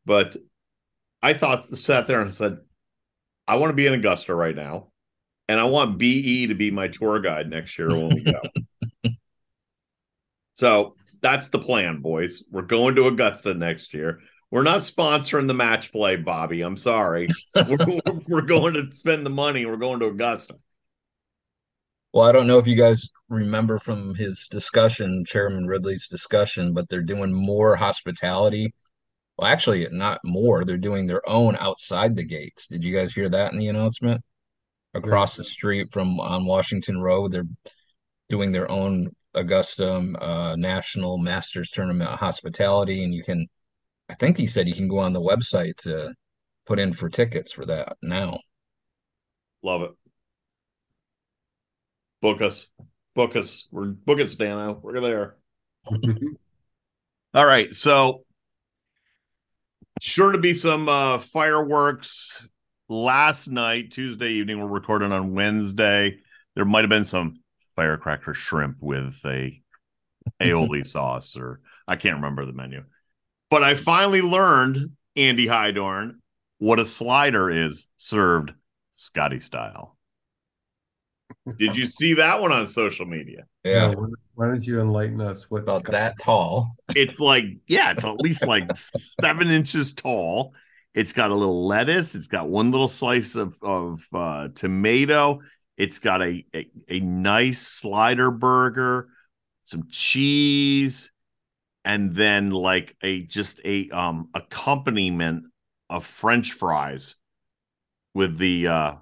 [0.06, 0.36] but
[1.22, 2.58] I thought sat there and said,
[3.48, 4.88] I want to be in Augusta right now,
[5.48, 8.42] and I want BE to be my tour guide next year when we go.
[10.54, 12.44] so that's the plan, boys.
[12.52, 14.20] We're going to Augusta next year.
[14.52, 16.62] We're not sponsoring the match play, Bobby.
[16.62, 17.28] I'm sorry.
[17.68, 19.66] we're, we're going to spend the money.
[19.66, 20.56] We're going to Augusta.
[22.14, 26.90] Well, I don't know if you guys remember from his discussion, Chairman Ridley's discussion, but
[26.90, 28.74] they're doing more hospitality.
[29.40, 30.66] Well, actually, not more.
[30.66, 32.68] They're doing their own outside the gates.
[32.68, 34.22] Did you guys hear that in the announcement?
[34.94, 37.32] across the street from on Washington Road.
[37.32, 37.48] They're
[38.30, 43.48] doing their own Augusta uh, National Masters Tournament hospitality, and you can.
[44.10, 46.14] I think he said you can go on the website to
[46.66, 48.40] put in for tickets for that now.
[49.62, 49.92] Love it.
[52.22, 52.68] Book us.
[53.14, 53.68] Book us.
[53.72, 54.82] We're book it, Stano.
[54.82, 55.38] We're there.
[57.36, 57.74] All right.
[57.76, 58.24] So
[60.00, 62.44] sure to be some uh fireworks
[62.88, 64.60] last night, Tuesday evening.
[64.60, 66.18] We're recording on Wednesday.
[66.56, 67.42] There might have been some
[67.76, 69.62] firecracker shrimp with a
[70.42, 72.84] aioli sauce, or I can't remember the menu.
[73.50, 76.20] But I finally learned, Andy Hydorn,
[76.60, 78.54] what a slider is served
[78.92, 79.98] Scotty style.
[81.58, 83.46] Did you see that one on social media?
[83.64, 83.92] Yeah.
[83.92, 85.50] No, why don't you enlighten us?
[85.50, 86.76] What About that tall.
[86.96, 90.54] It's like, yeah, it's at least like seven inches tall.
[90.94, 92.16] It's got a little lettuce.
[92.16, 95.42] It's got one little slice of of uh, tomato.
[95.78, 99.10] It's got a, a a nice slider burger,
[99.64, 101.12] some cheese,
[101.86, 105.46] and then like a just a um accompaniment
[105.90, 107.16] of French fries
[108.14, 108.94] with the uh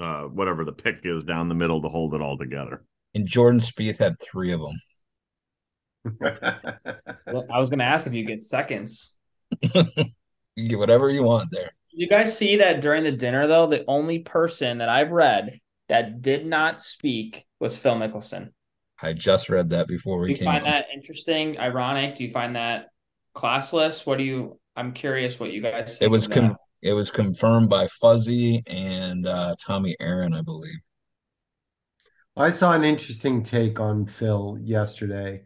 [0.00, 2.84] uh whatever the pick is down the middle to hold it all together.
[3.14, 4.80] And Jordan Spieth had three of them.
[7.26, 9.14] Well, I was going to ask if you get seconds.
[10.56, 11.70] You get whatever you want there.
[11.90, 13.66] Did you guys see that during the dinner though?
[13.66, 18.50] The only person that I've read that did not speak was Phil Mickelson.
[19.02, 20.70] I just read that before Do we you came find on.
[20.70, 22.14] that interesting, ironic?
[22.14, 22.86] Do you find that
[23.34, 24.06] classless?
[24.06, 24.60] What do you?
[24.76, 25.98] I'm curious what you guys.
[25.98, 26.56] Think It was com- that.
[26.84, 30.78] It was confirmed by Fuzzy and uh, Tommy Aaron, I believe.
[32.36, 35.44] I saw an interesting take on Phil yesterday,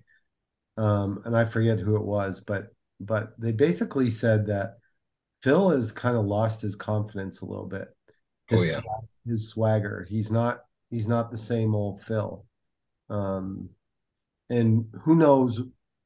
[0.77, 2.66] um, and I forget who it was, but
[3.01, 4.79] but they basically said that
[5.42, 7.88] Phil has kind of lost his confidence a little bit.
[8.48, 8.81] His, Oh, yeah.
[9.24, 10.07] his swagger.
[10.09, 12.44] He's not he's not the same old Phil.
[13.11, 13.68] Um,
[14.51, 15.61] and who knows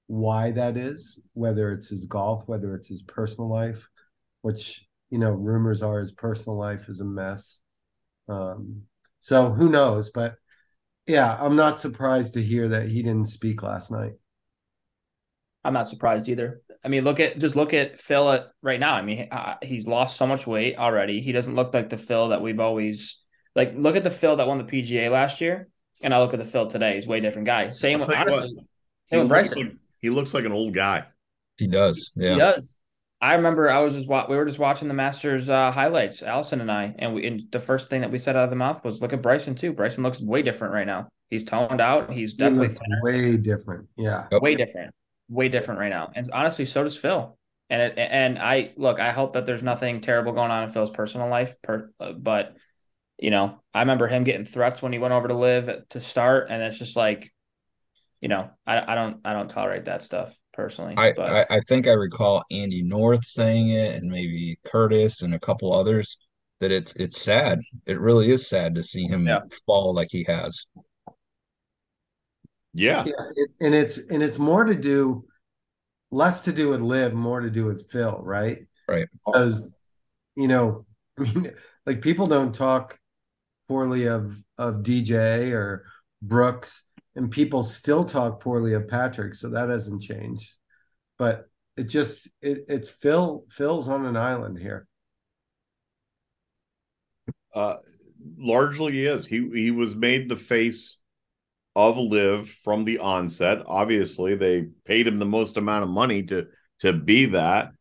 [0.08, 1.18] why that is?
[1.32, 3.88] Whether it's his golf, whether it's his personal life,
[4.42, 7.60] which you know rumors are his personal life is a mess.
[8.30, 8.84] Um,
[9.20, 10.08] so who knows?
[10.08, 10.36] But
[11.06, 14.12] yeah, I'm not surprised to hear that he didn't speak last night.
[15.62, 16.62] I'm not surprised either.
[16.82, 18.94] I mean, look at just look at Phil at right now.
[18.94, 21.20] I mean, uh, he's lost so much weight already.
[21.20, 23.18] He doesn't look like the Phil that we've always
[23.54, 23.74] like.
[23.76, 25.68] Look at the Phil that won the PGA last year,
[26.00, 26.94] and I look at the Phil today.
[26.94, 27.70] He's a way different guy.
[27.70, 28.66] Same with tell you honestly,
[29.10, 31.04] He same looks, like, he looks like an old guy.
[31.58, 32.12] He does.
[32.16, 32.32] Yeah.
[32.32, 32.76] He does.
[33.22, 36.60] I remember I was just wa- we were just watching the Masters uh, highlights, Allison
[36.60, 38.84] and I, and we and the first thing that we said out of the mouth
[38.84, 39.72] was look at Bryson too.
[39.72, 41.08] Bryson looks way different right now.
[41.30, 42.12] He's toned out.
[42.12, 43.88] He's He definitely looks way different.
[43.96, 44.26] Yeah.
[44.32, 44.92] way different,
[45.28, 46.10] way different right now.
[46.16, 47.38] And honestly, so does Phil.
[47.70, 50.90] And it, and I look, I hope that there's nothing terrible going on in Phil's
[50.90, 51.54] personal life.
[51.62, 52.56] Per, uh, but
[53.18, 56.48] you know, I remember him getting threats when he went over to LIV to start,
[56.50, 57.32] and it's just like,
[58.20, 60.94] you know, I, I don't I don't tolerate that stuff personally.
[60.96, 65.34] I, but I I think I recall Andy North saying it, and maybe Curtis and
[65.34, 66.18] a couple others
[66.60, 67.58] that it's it's sad.
[67.86, 69.40] It really is sad to see him Yeah.
[69.66, 70.64] fall like he has.
[72.74, 73.04] Yeah.
[73.04, 75.24] Yeah, it, and it's and it's more to do
[76.10, 78.66] less to do with LIV, more to do with Phil, right?
[78.88, 79.08] Right.
[79.26, 79.72] Because
[80.36, 80.86] you know,
[81.18, 81.52] I mean,
[81.86, 82.98] like people don't talk
[83.68, 85.84] poorly of of DJ or
[86.22, 86.82] Brooks,
[87.14, 90.54] and people still talk poorly of Patrick, so that hasn't changed.
[91.18, 93.44] But it just it, it's Phil.
[93.50, 94.86] Phil's on an island here.
[97.54, 97.76] Uh,
[98.38, 99.26] largely is.
[99.26, 100.98] He he was made the face
[101.74, 103.62] of LIV from the onset.
[103.66, 106.46] Obviously, they paid him the most amount of money to
[106.80, 107.72] to be that.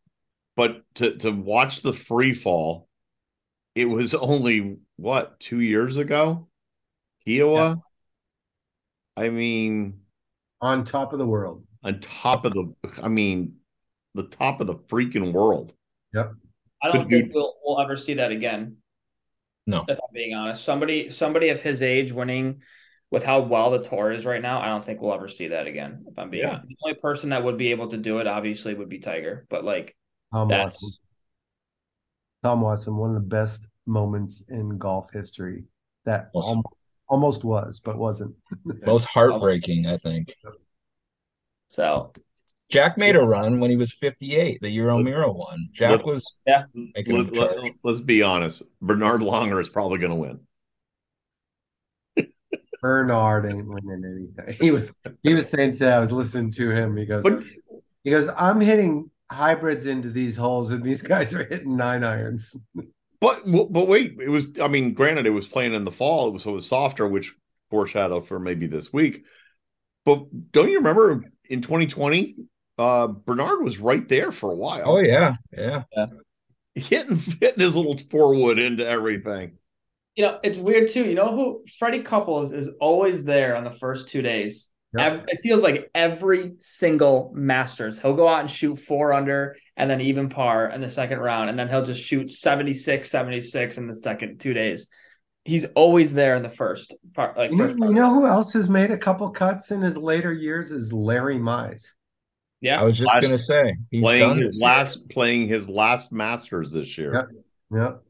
[0.56, 2.88] But to to watch the free fall,
[3.74, 6.48] it was only what two years ago,
[7.26, 7.80] Kiawah.
[9.16, 10.00] I mean,
[10.60, 11.64] on top of the world.
[11.84, 12.72] on top of the.
[13.02, 13.56] I mean,
[14.14, 15.72] the top of the freaking world.
[16.14, 16.32] Yep.
[16.82, 18.76] I don't Could think you- we'll we'll ever see that again.
[19.66, 19.84] No.
[19.88, 22.62] If I'm being honest, somebody somebody of his age winning
[23.10, 25.66] with how well the tour is right now, I don't think we'll ever see that
[25.66, 26.04] again.
[26.08, 26.60] If I'm being Yeah.
[26.66, 29.46] the only person that would be able to do it, obviously, would be Tiger.
[29.50, 29.94] But like
[30.32, 30.90] Tom that's Watson.
[32.42, 35.64] Tom Watson, one of the best moments in golf history.
[36.04, 36.48] That Awesome.
[36.58, 36.74] almost,
[37.12, 38.34] almost was, but wasn't.
[38.86, 40.34] Most heartbreaking, I think.
[41.68, 42.10] so.
[42.70, 45.68] Jack made a run when he was 58, the Euro Miro one.
[45.72, 46.64] Jack Let- was Yeah.
[46.74, 47.72] making a Let, charge.
[47.84, 48.62] us be honest.
[48.80, 50.16] Bernhard Langer is probably going to
[52.16, 52.26] win.
[52.80, 54.56] Bernard ain't winning anything.
[54.58, 54.90] He was
[55.22, 56.96] he was saying today, I was listening to him.
[56.96, 57.42] He goes, But
[58.04, 62.56] he goes, I'm hitting hybrids into these holes, and these guys are hitting nine irons.
[63.22, 64.58] But but wait, it was.
[64.60, 66.26] I mean, granted, it was playing in the fall.
[66.26, 67.32] It was so it was softer, which
[67.70, 69.22] foreshadowed for maybe this week.
[70.04, 72.34] But don't you remember in 2020,
[72.78, 74.82] uh, Bernard was right there for a while.
[74.84, 76.06] Oh yeah, yeah, yeah.
[76.74, 79.52] Hitting hitting his little four wood into everything.
[80.16, 81.04] You know, it's weird too.
[81.04, 84.68] You know who Freddie Couples is always there on the first two days.
[84.96, 85.24] Yep.
[85.28, 90.02] It feels like every single Masters, he'll go out and shoot four under and then
[90.02, 91.48] even par in the second round.
[91.48, 94.86] And then he'll just shoot 76, 76 in the second two days.
[95.44, 97.36] He's always there in the first part.
[97.36, 100.32] Like you, know, you know who else has made a couple cuts in his later
[100.32, 101.84] years is Larry Mize.
[102.60, 105.06] Yeah, I was just last, gonna say he's playing his last year.
[105.10, 107.12] playing his last Masters this year.
[107.72, 107.82] Yep.
[107.82, 108.02] yep.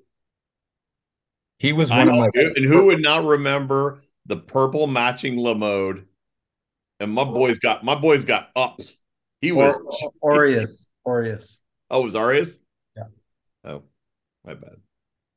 [1.59, 2.29] He was one of my.
[2.35, 6.07] And who would not remember the purple matching Lamode
[7.03, 8.99] and my boys got my boys got ups.
[9.41, 9.75] He was
[10.21, 10.91] or, Aureus.
[11.07, 11.59] Aureus.
[11.91, 12.59] Oh, it was Aureus?
[12.97, 13.05] Yeah.
[13.65, 13.83] Oh,
[14.45, 14.77] my bad.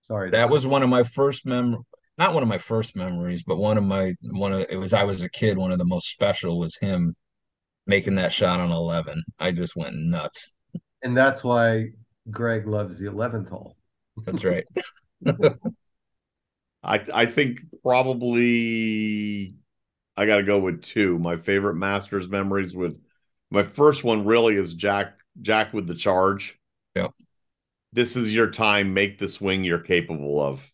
[0.02, 0.30] Sorry.
[0.30, 1.84] That was one of my first mem
[2.18, 5.04] not one of my first memories, but one of my one of it was I
[5.04, 7.14] was a kid, one of the most special was him
[7.88, 9.22] making that shot on 11.
[9.40, 10.54] I just went nuts.
[11.04, 11.90] And that's why
[12.32, 13.76] Greg loves the 11th hole.
[14.24, 14.66] That's right.
[16.84, 19.56] I I think probably
[20.18, 21.20] I got to go with two.
[21.20, 23.00] My favorite Masters memories with
[23.52, 26.60] my first one really is Jack Jack with the charge.
[26.96, 27.12] Yep.
[27.94, 28.94] This is your time.
[28.94, 30.72] Make the swing you're capable of.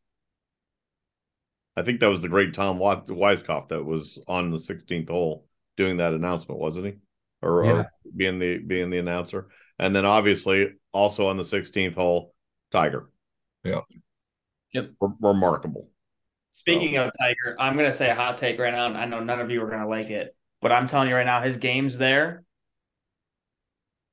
[1.76, 5.98] I think that was the great Tom Weiskopf that was on the 16th hole doing
[5.98, 6.94] that announcement, wasn't he?
[7.42, 7.72] Or, yeah.
[7.72, 9.48] or being the being the announcer.
[9.80, 12.36] And then obviously also on the 16th hole,
[12.72, 13.10] Tiger.
[13.64, 13.82] Yeah.
[14.74, 14.92] Yep.
[15.00, 15.90] Re- remarkable.
[16.52, 18.86] Speaking of Tiger, I'm gonna say a hot take right now.
[18.88, 21.26] and I know none of you are gonna like it, but I'm telling you right
[21.26, 22.44] now, his game's there.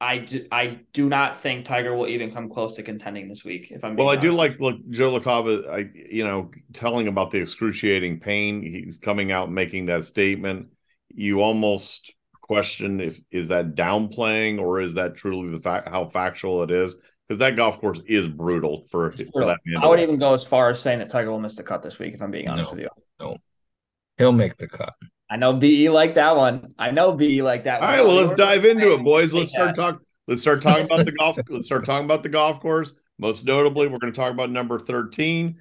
[0.01, 3.73] I do, I do not think Tiger will even come close to contending this week.
[3.73, 5.69] If I'm well, I do like look Joe LaCava.
[5.69, 8.63] I you know telling about the excruciating pain.
[8.63, 10.69] He's coming out making that statement.
[11.09, 16.63] You almost question if is that downplaying or is that truly the fact how factual
[16.63, 16.97] it is
[17.29, 19.83] because that golf course is brutal for, for that man.
[19.83, 21.99] I would even go as far as saying that Tiger will miss the cut this
[21.99, 22.15] week.
[22.15, 22.89] If I'm being honest no, with you,
[23.21, 23.37] no,
[24.17, 24.95] he'll make the cut.
[25.31, 26.75] I know BE like that one.
[26.79, 27.81] I know BE like that.
[27.81, 29.35] one All right, well, let's dive into it, boys.
[29.35, 30.01] Let's start talking.
[30.27, 31.39] Let's start talking about the golf.
[31.49, 32.99] Let's start talking about the golf course.
[33.19, 35.61] Most notably, we're going to talk about number thirteen.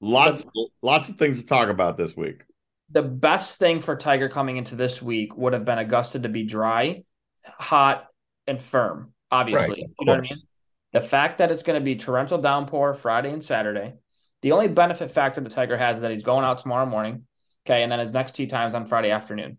[0.00, 2.42] Lots, the, lots of things to talk about this week.
[2.90, 6.44] The best thing for Tiger coming into this week would have been Augusta to be
[6.44, 7.04] dry,
[7.44, 8.06] hot,
[8.46, 9.12] and firm.
[9.30, 10.38] Obviously, right, you know what I mean.
[10.92, 13.94] The fact that it's going to be torrential downpour Friday and Saturday.
[14.42, 17.26] The only benefit factor the Tiger has is that he's going out tomorrow morning.
[17.66, 17.82] Okay.
[17.82, 19.58] And then his next tee time is on Friday afternoon.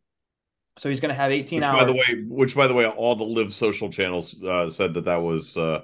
[0.77, 1.79] So he's going to have 18 which, hours.
[1.79, 5.05] By the way, which by the way, all the live social channels uh, said that
[5.05, 5.81] that was uh,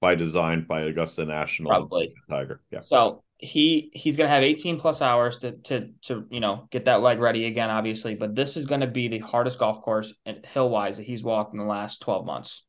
[0.00, 2.14] by design by Augusta National Probably.
[2.28, 2.60] Tiger.
[2.70, 2.80] Yeah.
[2.80, 6.84] So he he's going to have 18 plus hours to to to you know get
[6.84, 8.14] that leg ready again, obviously.
[8.14, 11.22] But this is going to be the hardest golf course and hill wise that he's
[11.22, 12.62] walked in the last 12 months.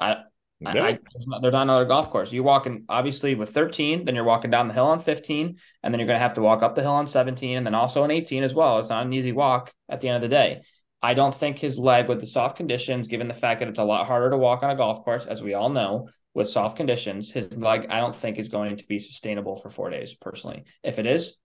[0.00, 0.22] I
[0.72, 0.84] yeah.
[0.84, 0.98] I,
[1.40, 2.32] there's not another golf course.
[2.32, 5.98] You're walking obviously with 13, then you're walking down the hill on 15, and then
[5.98, 8.10] you're going to have to walk up the hill on 17, and then also on
[8.10, 8.78] 18 as well.
[8.78, 10.62] It's not an easy walk at the end of the day.
[11.02, 13.84] I don't think his leg with the soft conditions, given the fact that it's a
[13.84, 17.30] lot harder to walk on a golf course, as we all know, with soft conditions,
[17.30, 20.14] his leg I don't think is going to be sustainable for four days.
[20.14, 21.36] Personally, if it is,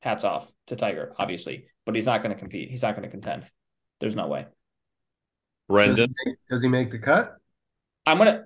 [0.00, 2.70] hats off to Tiger, obviously, but he's not going to compete.
[2.70, 3.46] He's not going to contend.
[4.00, 4.46] There's no way.
[5.68, 7.36] Brendan, does he, make, does he make the cut?
[8.06, 8.44] I'm gonna.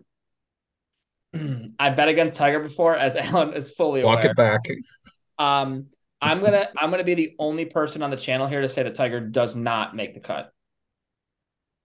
[1.79, 4.31] I bet against Tiger before, as Alan is fully Walk aware.
[4.31, 4.61] it back.
[5.38, 5.87] Um,
[6.21, 8.95] I'm gonna I'm gonna be the only person on the channel here to say that
[8.95, 10.53] Tiger does not make the cut.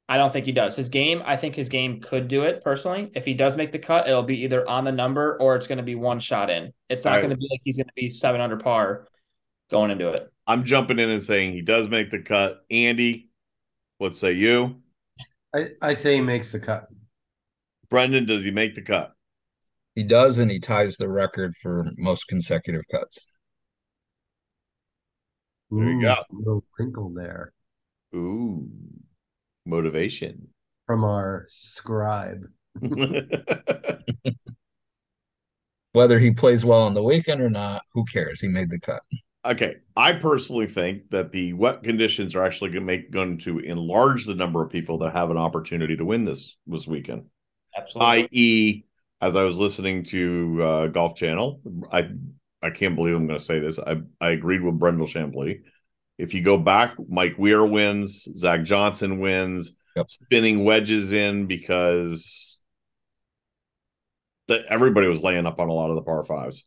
[0.09, 0.75] I don't think he does.
[0.75, 3.09] His game, I think his game could do it personally.
[3.15, 5.77] If he does make the cut, it'll be either on the number or it's going
[5.77, 6.73] to be one shot in.
[6.89, 7.21] It's not right.
[7.21, 9.07] going to be like he's going to be seven under par
[9.71, 10.31] going into it.
[10.45, 12.65] I'm jumping in and saying he does make the cut.
[12.69, 13.29] Andy,
[13.97, 14.81] what say you?
[15.55, 16.87] I, I say he makes the cut.
[17.89, 19.13] Brendan, does he make the cut?
[19.95, 23.29] He does, and he ties the record for most consecutive cuts.
[25.69, 26.15] There you go.
[26.31, 27.53] Little crinkle there.
[28.15, 28.67] Ooh,
[29.65, 30.47] motivation
[30.85, 32.43] from our scribe.
[35.93, 38.41] Whether he plays well on the weekend or not, who cares?
[38.41, 39.01] He made the cut.
[39.45, 43.59] Okay, I personally think that the wet conditions are actually going to make going to
[43.59, 47.25] enlarge the number of people that have an opportunity to win this this weekend.
[47.77, 48.23] Absolutely.
[48.23, 48.85] I.e.,
[49.23, 51.61] as I was listening to uh, Golf Channel,
[51.91, 52.09] I
[52.61, 53.79] I can't believe I'm going to say this.
[53.79, 55.61] I I agreed with Brandel Chamblee.
[56.17, 60.09] If you go back, Mike Weir wins, Zach Johnson wins, yep.
[60.09, 62.61] spinning wedges in because
[64.49, 66.65] that everybody was laying up on a lot of the par fives.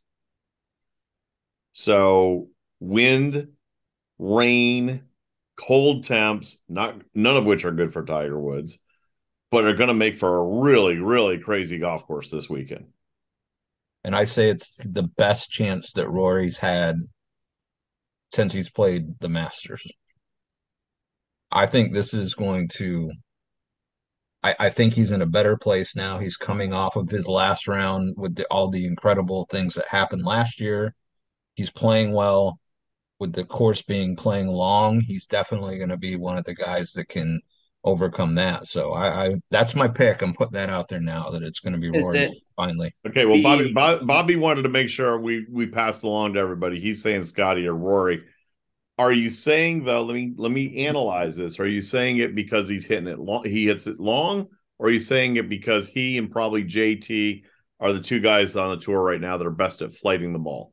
[1.73, 2.49] So
[2.81, 3.49] wind,
[4.19, 5.03] rain,
[5.57, 8.79] cold temps, not none of which are good for Tiger Woods,
[9.57, 12.85] but are going to make for a really, really crazy golf course this weekend.
[14.05, 16.97] And I say it's the best chance that Rory's had
[18.35, 19.91] since he's played the Masters.
[21.51, 23.11] I think this is going to.
[24.43, 26.19] I, I think he's in a better place now.
[26.19, 30.27] He's coming off of his last round with the, all the incredible things that happened
[30.27, 30.95] last year.
[31.55, 32.59] He's playing well.
[33.19, 36.93] With the course being playing long, he's definitely going to be one of the guys
[36.93, 37.41] that can
[37.87, 38.67] overcome that.
[38.67, 40.21] So I, I, that's my pick.
[40.21, 42.93] I'm putting that out there now that it's going to be Rory finally.
[43.07, 46.81] Okay, well Bobby Bobby wanted to make sure we we passed along to everybody.
[46.81, 48.25] He's saying Scotty or Rory.
[48.99, 50.03] Are you saying though?
[50.03, 51.61] Let me let me analyze this.
[51.61, 53.45] Are you saying it because he's hitting it long?
[53.45, 57.45] He hits it long, or are you saying it because he and probably JT
[57.79, 60.39] are the two guys on the tour right now that are best at flighting the
[60.39, 60.73] ball?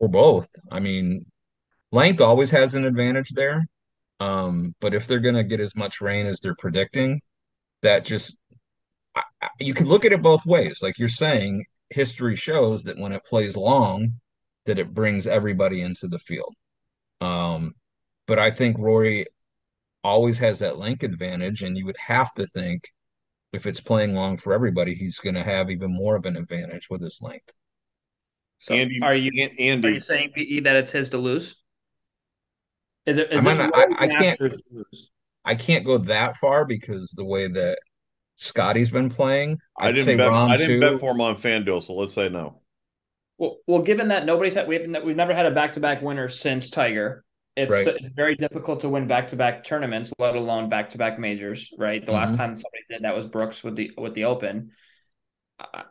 [0.00, 0.48] Or both.
[0.72, 1.24] I mean,
[1.92, 3.66] length always has an advantage there.
[4.20, 7.20] Um, but if they're going to get as much rain as they're predicting,
[7.82, 8.36] that just
[9.14, 10.80] I, I, you can look at it both ways.
[10.82, 14.12] Like you're saying, history shows that when it plays long,
[14.64, 16.54] that it brings everybody into the field.
[17.20, 17.74] Um,
[18.26, 19.26] but I think Rory
[20.02, 22.88] always has that length advantage, and you would have to think
[23.52, 26.88] if it's playing long for everybody, he's going to have even more of an advantage
[26.90, 27.52] with his length.
[28.58, 29.88] So Andy, are you Andy?
[29.88, 31.56] Are you saying that it's his to lose?
[33.06, 33.32] Is it?
[33.32, 34.40] Is I, mean, I, I can't.
[35.44, 37.78] I can't go that far because the way that
[38.34, 40.90] Scotty's been playing, I'd I did not say bet, Rahm I didn't too.
[40.92, 42.60] bet for him on FanDuel, so let's say no.
[43.38, 46.28] Well, well, given that nobody's had we've we've never had a back to back winner
[46.28, 47.22] since Tiger.
[47.54, 47.86] It's Right.
[47.86, 51.72] it's very difficult to win back to back tournaments, let alone back to back majors.
[51.78, 52.04] Right.
[52.04, 52.36] The last Mhm.
[52.36, 54.72] time somebody did that was Brooks with the with the Open.
[55.58, 55.84] I,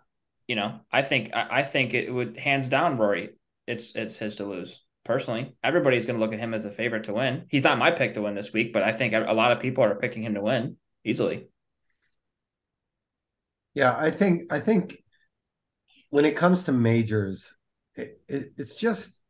[0.47, 3.29] you know, I think I, I think it would hands down Rory.
[3.65, 4.83] It's it's his to lose.
[5.05, 7.45] Personally, everybody's going to look at him as a favorite to win.
[7.49, 9.83] He's not my pick to win this week, but I think a lot of people
[9.83, 11.47] are picking him to win easily.
[13.75, 14.97] Yeah, I think I think
[16.09, 17.53] when it comes to majors,
[17.95, 19.21] it, it, it's just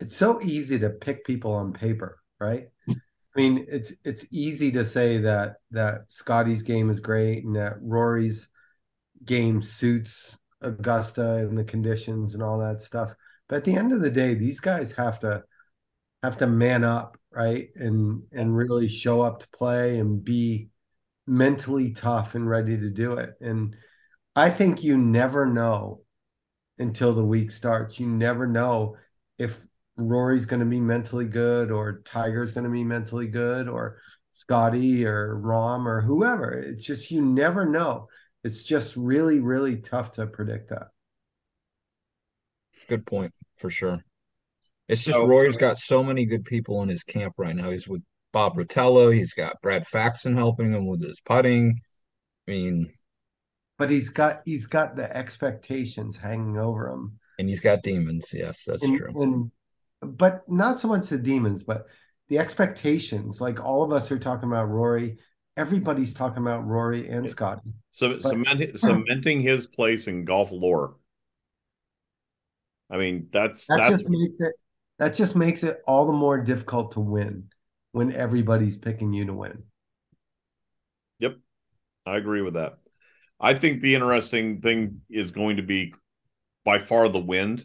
[0.00, 2.68] it's so easy to pick people on paper, right?
[2.88, 2.94] I
[3.36, 8.48] mean, it's it's easy to say that that Scotty's game is great and that Rory's
[9.24, 13.14] game suits Augusta and the conditions and all that stuff.
[13.48, 15.44] But at the end of the day, these guys have to
[16.22, 17.68] have to man up, right?
[17.76, 20.68] And and really show up to play and be
[21.26, 23.34] mentally tough and ready to do it.
[23.40, 23.76] And
[24.34, 26.02] I think you never know
[26.78, 27.98] until the week starts.
[28.00, 28.96] You never know
[29.38, 29.56] if
[29.96, 33.98] Rory's going to be mentally good or Tiger's going to be mentally good or
[34.32, 36.52] Scotty or Rahm or whoever.
[36.52, 38.08] It's just you never know.
[38.44, 40.88] It's just really, really tough to predict that.
[42.88, 44.02] Good point for sure.
[44.88, 47.70] It's just So- Rory's got so many good people in his camp right now.
[47.70, 49.14] He's with Bob Rotella.
[49.14, 51.78] He's got Brad Faxon helping him with his putting.
[52.46, 52.92] I mean,
[53.76, 57.18] But he's got he's got the expectations hanging over him.
[57.38, 58.32] and he's got demons.
[58.34, 59.22] Yes, that's and, true.
[59.22, 59.52] and
[60.16, 61.86] but not so much the demons, but
[62.28, 63.40] the expectations.
[63.40, 65.18] Like all of us are talking about Rory.
[65.56, 67.72] Everybody's talking about Rory and Scotty.
[67.90, 70.96] So cement, cementing his place in golf lore.
[72.90, 74.52] I mean, that's That that's just makes it
[74.98, 77.48] that just makes it all the more difficult to win
[77.92, 79.64] when everybody's picking you to win.
[81.20, 81.36] Yep,
[82.06, 82.78] I agree with that.
[83.40, 85.94] I think the interesting thing is going to be
[86.64, 87.64] by far the wind.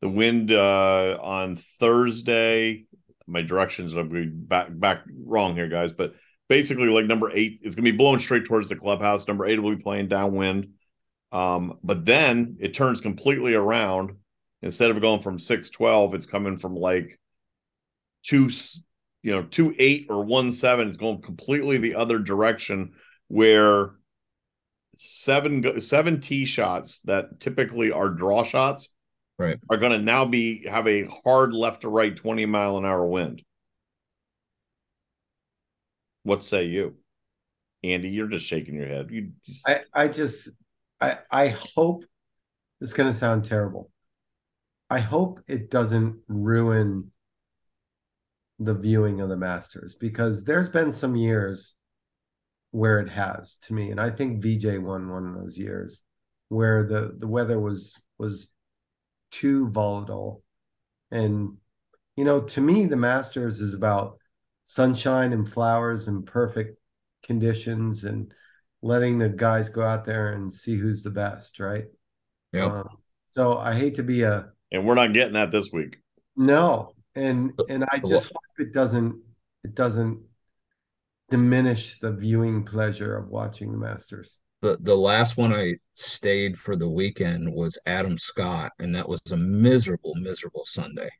[0.00, 2.86] The wind uh, on Thursday.
[3.26, 5.92] My directions are going to be back back wrong here, guys.
[5.92, 6.14] But
[6.48, 9.26] basically, like number eight is going to be blowing straight towards the clubhouse.
[9.26, 10.70] Number eight will be playing downwind.
[11.30, 14.16] Um, but then it turns completely around.
[14.62, 17.18] Instead of going from six twelve, it's coming from like
[18.22, 18.48] two
[19.22, 20.88] you know two eight or one seven.
[20.88, 22.92] It's going completely the other direction
[23.28, 23.90] where
[24.96, 28.88] seven seven tee shots that typically are draw shots
[29.38, 29.58] Right.
[29.70, 33.04] are going to now be have a hard left to right 20 mile an hour
[33.04, 33.42] wind
[36.22, 36.96] what say you
[37.82, 40.50] andy you're just shaking your head you just I, I just
[41.00, 42.04] I I hope
[42.80, 43.90] it's gonna sound terrible.
[44.92, 47.10] I hope it doesn't ruin
[48.58, 51.74] the viewing of the Masters because there's been some years
[52.72, 56.02] where it has to me, and I think VJ won one of those years
[56.50, 58.50] where the the weather was was
[59.30, 60.42] too volatile,
[61.10, 61.56] and
[62.16, 64.18] you know, to me, the Masters is about
[64.64, 66.78] sunshine and flowers and perfect
[67.22, 68.30] conditions and
[68.82, 71.86] letting the guys go out there and see who's the best, right?
[72.52, 72.66] Yeah.
[72.66, 72.88] Um,
[73.30, 75.98] so I hate to be a And we're not getting that this week.
[76.36, 79.20] no, and and I just hope it doesn't
[79.64, 80.20] it doesn't
[81.30, 84.40] diminish the viewing pleasure of watching the Masters.
[84.62, 89.20] The the last one I stayed for the weekend was Adam Scott, and that was
[89.30, 91.10] a miserable, miserable Sunday.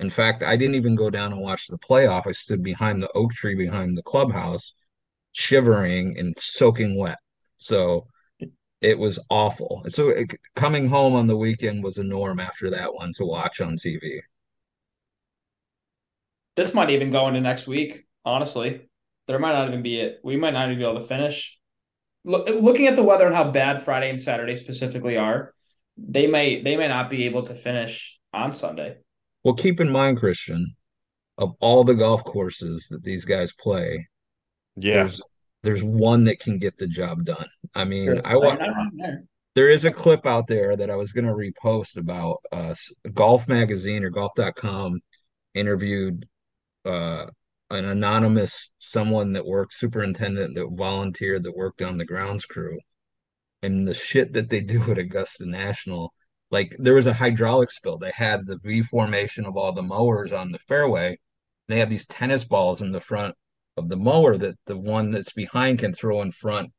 [0.00, 2.26] In fact, I didn't even go down and watch the playoff.
[2.26, 4.72] I stood behind the oak tree behind the clubhouse,
[5.32, 7.18] shivering and soaking wet.
[7.58, 8.06] So
[8.80, 9.82] it was awful.
[9.88, 13.60] So it, coming home on the weekend was a norm after that one to watch
[13.60, 14.20] on TV.
[16.56, 18.06] This might even go into next week.
[18.24, 18.88] Honestly,
[19.26, 20.20] there might not even be it.
[20.24, 21.56] We might not even be able to finish.
[22.24, 25.54] Look, looking at the weather and how bad Friday and Saturday specifically are,
[25.96, 28.96] they may they may not be able to finish on Sunday.
[29.42, 30.76] Well, keep in mind, Christian,
[31.38, 34.06] of all the golf courses that these guys play,
[34.76, 34.94] Yeah.
[34.94, 35.22] there's
[35.62, 37.46] there's one that can get the job done.
[37.74, 38.20] I mean, Sure.
[38.24, 39.24] I wa- You're not wrong there.
[39.54, 42.74] there is a clip out there that I was going to repost about uh
[43.12, 45.00] Golf Magazine or Golf.com
[45.54, 46.26] interviewed
[46.84, 47.26] uh
[47.70, 52.76] an anonymous someone that worked superintendent that volunteered that worked on the grounds crew
[53.62, 56.12] and the shit that they do at Augusta National
[56.50, 60.32] like there was a hydraulic spill they had the V formation of all the mowers
[60.32, 61.16] on the fairway
[61.68, 63.34] they have these tennis balls in the front
[63.80, 66.70] of the mower that the one that's behind can throw in front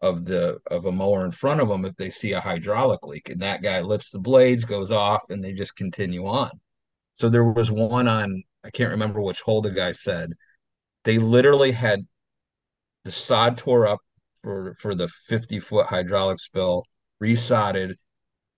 [0.00, 3.28] of the of a mower in front of them if they see a hydraulic leak
[3.28, 6.50] and that guy lifts the blades goes off and they just continue on.
[7.14, 10.32] So there was one on i can't remember which hole the guy said
[11.04, 12.00] they literally had
[13.04, 14.00] the sod tore up
[14.42, 16.84] for for the 50 foot hydraulic spill
[17.22, 17.94] resodded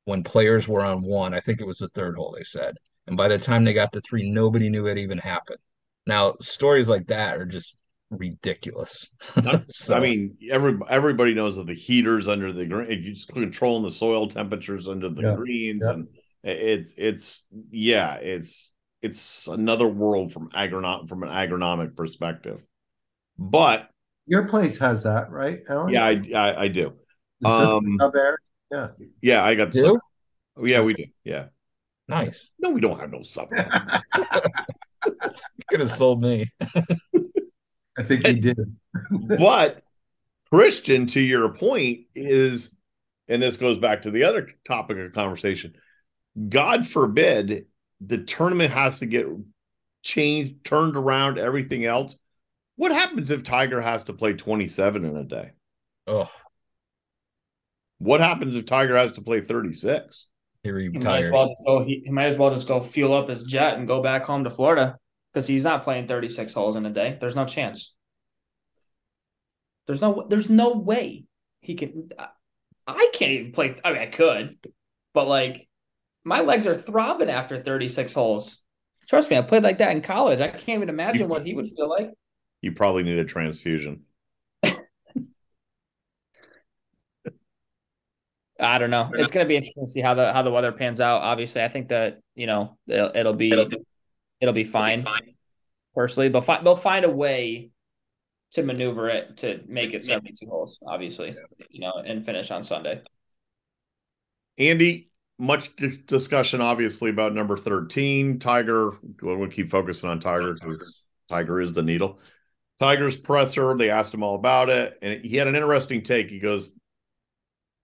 [0.05, 1.35] when players were on one.
[1.35, 2.77] I think it was the third hole they said.
[3.07, 5.59] And by the time they got to three nobody knew it even happened.
[6.07, 7.77] Now stories like that are just
[8.11, 9.09] ridiculous
[9.69, 12.91] So- I mean, every everybody knows that the heaters under the green.
[13.03, 15.93] You just controlling the soil temperatures under the Yeah, greens, yeah.
[15.93, 16.09] and
[16.43, 22.65] it's it's yeah, it's it's another world from agronom from an agronomic perspective.
[23.39, 23.89] But
[24.27, 25.93] Your place has that, right, Alan?
[25.93, 26.93] yeah, I I, I do.
[27.43, 28.37] Sub- Um, sub air?
[28.71, 28.89] Yeah.
[29.23, 29.81] Yeah, I got Do?
[29.81, 29.99] some.
[30.67, 31.05] Yeah, we do.
[31.25, 31.47] Yeah.
[32.09, 33.49] nice No, we don't have no sub.
[35.07, 36.51] You could have sold me
[37.99, 38.77] I think he did.
[39.39, 39.83] but
[40.53, 42.77] Christian, to your point, is,
[43.29, 45.75] and this goes back to the other topic of conversation.
[46.49, 47.67] God forbid
[48.01, 49.27] the tournament has to get
[50.03, 52.17] changed, turned around, everything else.
[52.77, 55.51] What happens if Tiger has to play 27 in a day?
[56.07, 56.31] oh
[57.99, 60.27] What happens if Tiger has to play 36?
[60.63, 61.85] he He might as retires well go.
[61.85, 64.45] He, he might as well just go fuel up his jet and go back home
[64.45, 64.97] to Florida
[65.33, 67.17] because he's not playing thirty six holes in a day.
[67.21, 67.95] There's no chance.
[69.87, 70.27] There's no.
[70.29, 71.25] There's no way
[71.61, 72.11] he can.
[72.87, 73.77] I, can't even play.
[73.85, 74.59] I mean, I could,
[75.15, 75.69] but like,
[76.25, 78.61] my legs are throbbing after thirty six holes.
[79.09, 80.41] Trust me, I played like that in college.
[80.41, 82.11] I can't even imagine what he would feel like.
[82.61, 84.03] You probably need a transfusion.
[84.63, 84.77] I
[88.79, 89.11] don't know.
[89.15, 91.23] It's going to be interesting to see how the how the weather pans out.
[91.23, 93.69] Obviously, I think that you know it'll, it'll be it'll
[94.53, 95.05] be fine.
[95.95, 97.71] Personally, they'll find they'll find a way
[98.53, 100.79] to maneuver it to make it seventy two holes.
[100.87, 101.37] Obviously,
[101.69, 103.03] you know, and finish on Sunday.
[104.59, 108.39] Andy, much d- discussion obviously about number 13.
[108.39, 112.21] Tiger, we'll we'll keep focusing on Tiger because Tiger is the needle.
[112.79, 116.31] Tiger's presser, they asked him all about it, and he had an interesting take.
[116.31, 116.73] He goes,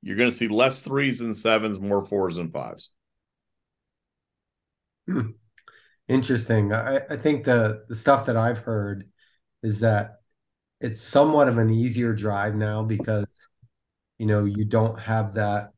[0.03, 2.91] You're going to see less threes and sevens, more fours and fives.
[5.09, 5.21] Hmm.
[6.09, 6.73] Interesting.
[6.73, 9.09] I, I think the the stuff that I've heard
[9.63, 10.21] is that
[10.81, 13.49] it's somewhat of an easier drive now because
[14.19, 15.73] you know you don't have that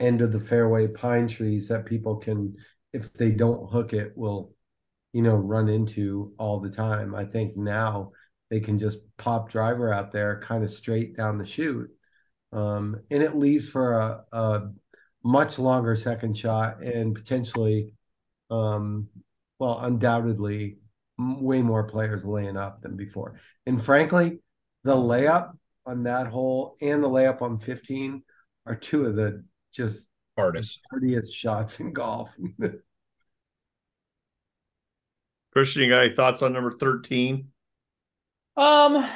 [0.00, 2.56] end of the fairway pine trees that people can
[2.92, 4.54] if they don't hook it will
[5.12, 7.14] you know run into all the time.
[7.14, 8.12] I think now
[8.50, 11.90] they can just pop driver out there kind of straight down the chute.
[12.52, 14.70] Um, and it leaves for a, a
[15.24, 17.94] much longer second shot and potentially
[18.50, 19.08] um,
[19.60, 20.78] well, undoubtedly,
[21.18, 23.38] way more players laying up than before.
[23.66, 24.40] And frankly,
[24.84, 25.52] the layup
[25.84, 28.22] on that hole and the layup on 15
[28.66, 30.06] are two of the just
[30.36, 32.30] hardest prettiest shots in golf.
[35.52, 37.48] Christian, you got any thoughts on number 13?
[38.56, 39.06] Um,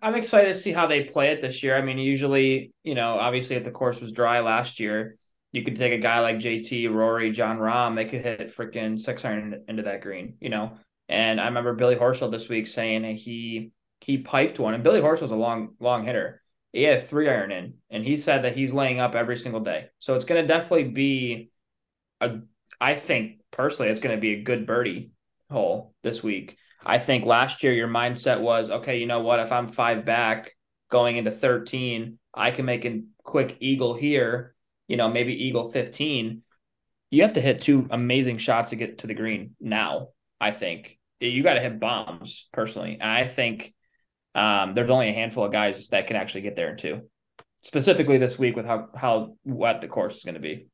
[0.00, 1.76] I'm excited to see how they play it this year.
[1.76, 5.18] I mean, usually, you know, obviously if the course was dry last year,
[5.54, 9.62] you could take a guy like JT, Rory, Jon Rahm, they could hit freaking 600
[9.68, 10.72] into that green, you know.
[11.08, 15.30] And I remember Billy Horschel this week saying he he piped one, and Billy Horschel's
[15.30, 16.42] a long long hitter,
[16.72, 19.90] he had three iron in, and he said that he's laying up every single day.
[20.00, 21.52] So it's going to definitely be
[22.20, 22.40] a.
[22.80, 25.12] I think personally, it's going to be a good birdie
[25.48, 26.58] hole this week.
[26.84, 28.98] I think last year your mindset was okay.
[28.98, 29.38] You know what?
[29.38, 30.50] If I'm five back
[30.90, 34.53] going into 13, I can make a quick eagle here.
[34.88, 36.42] You know, maybe eagle 15.
[37.10, 40.08] You have to hit two amazing shots to get to the green now.
[40.40, 42.98] I think you got to hit bombs personally.
[43.00, 43.72] I think
[44.34, 47.02] um, there's only a handful of guys that can actually get there in two,
[47.62, 50.66] specifically this week with how how wet the course is going to be,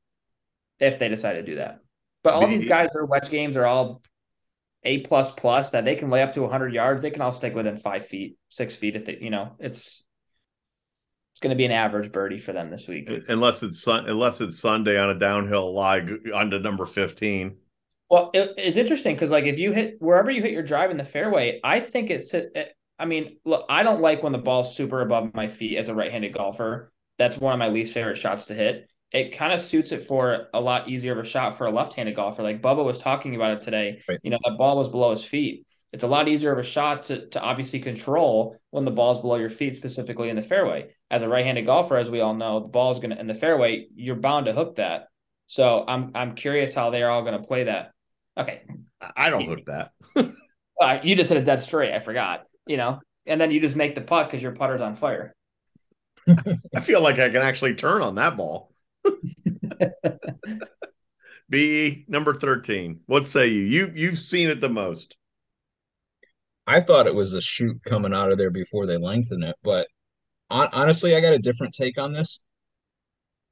[0.78, 1.80] if they decide to do that.
[2.22, 4.02] But all these guys are wedge games are all
[4.82, 7.02] a plus plus that they can lay up to 100 yards.
[7.02, 8.96] They can all stick within five feet, six feet.
[8.96, 10.09] If they, you know, it's it's
[11.40, 14.58] going to be an average birdie for them this week, unless it's sun, unless it's
[14.58, 17.56] Sunday on a downhill lie onto number 15.
[18.10, 20.96] Well, it, it's interesting because like if you hit wherever you hit your drive in
[20.96, 22.34] the fairway, I think it's.
[22.34, 22.64] It, eh,
[22.98, 25.94] I mean, look, I don't like when the ball's super above my feet as a
[25.94, 26.92] right-handed golfer.
[27.16, 28.90] That's one of my least favorite shots to hit.
[29.10, 32.14] It kind of suits it for a lot easier of a shot for a left-handed
[32.14, 32.42] golfer.
[32.42, 34.02] Like Bubba was talking about it today.
[34.06, 34.18] Right.
[34.22, 35.66] You know, that ball was below his feet.
[35.92, 39.36] It's a lot easier of a shot to to obviously control when the ball's below
[39.36, 40.90] your feet, specifically in the fairway.
[41.10, 44.16] As a right-handed golfer, as we all know, the ball's gonna in the fairway, you're
[44.16, 45.08] bound to hook that.
[45.48, 47.92] So I'm I'm curious how they're all gonna play that.
[48.38, 48.62] Okay.
[49.16, 49.90] I don't hook that.
[50.80, 51.92] uh, you just hit a dead straight.
[51.92, 52.44] I forgot.
[52.66, 55.34] You know, and then you just make the putt because your putter's on fire.
[56.74, 58.72] I feel like I can actually turn on that ball.
[61.50, 63.00] B number 13.
[63.06, 63.62] What say you?
[63.62, 65.16] You you've seen it the most.
[66.66, 69.88] I thought it was a shoot coming out of there before they lengthen it, but
[69.88, 69.99] on,
[70.50, 72.40] honestly, I got a different take on this.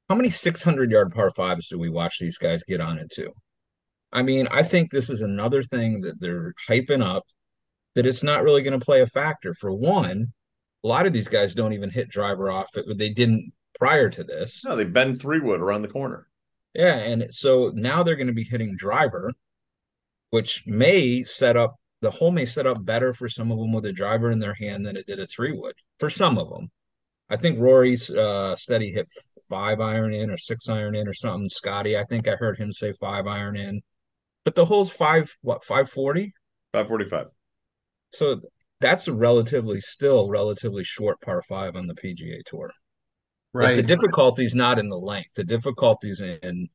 [0.09, 3.31] How many 600 yard par fives do we watch these guys get on into?
[4.11, 7.25] I mean, I think this is another thing that they're hyping up
[7.95, 9.53] that it's not really going to play a factor.
[9.53, 10.33] For one,
[10.83, 12.69] a lot of these guys don't even hit driver off.
[12.75, 14.63] It, they didn't prior to this.
[14.65, 16.27] No, they bend three wood around the corner.
[16.73, 19.31] Yeah, and so now they're going to be hitting driver,
[20.29, 23.85] which may set up the hole may set up better for some of them with
[23.85, 25.73] a driver in their hand than it did a three wood.
[25.99, 26.71] For some of them,
[27.29, 29.07] I think Rory's uh, said he hit
[29.47, 31.49] five iron in or six iron in or something.
[31.49, 33.81] Scotty, I think I heard him say five iron in,
[34.43, 36.33] but the hole's five what five forty?
[36.73, 37.27] Five forty five.
[38.11, 38.41] So
[38.81, 42.71] that's a relatively still relatively short par five on the PGA tour.
[43.53, 43.69] Right.
[43.69, 45.33] But the difficulty's not in the length.
[45.35, 46.67] The difficulty's in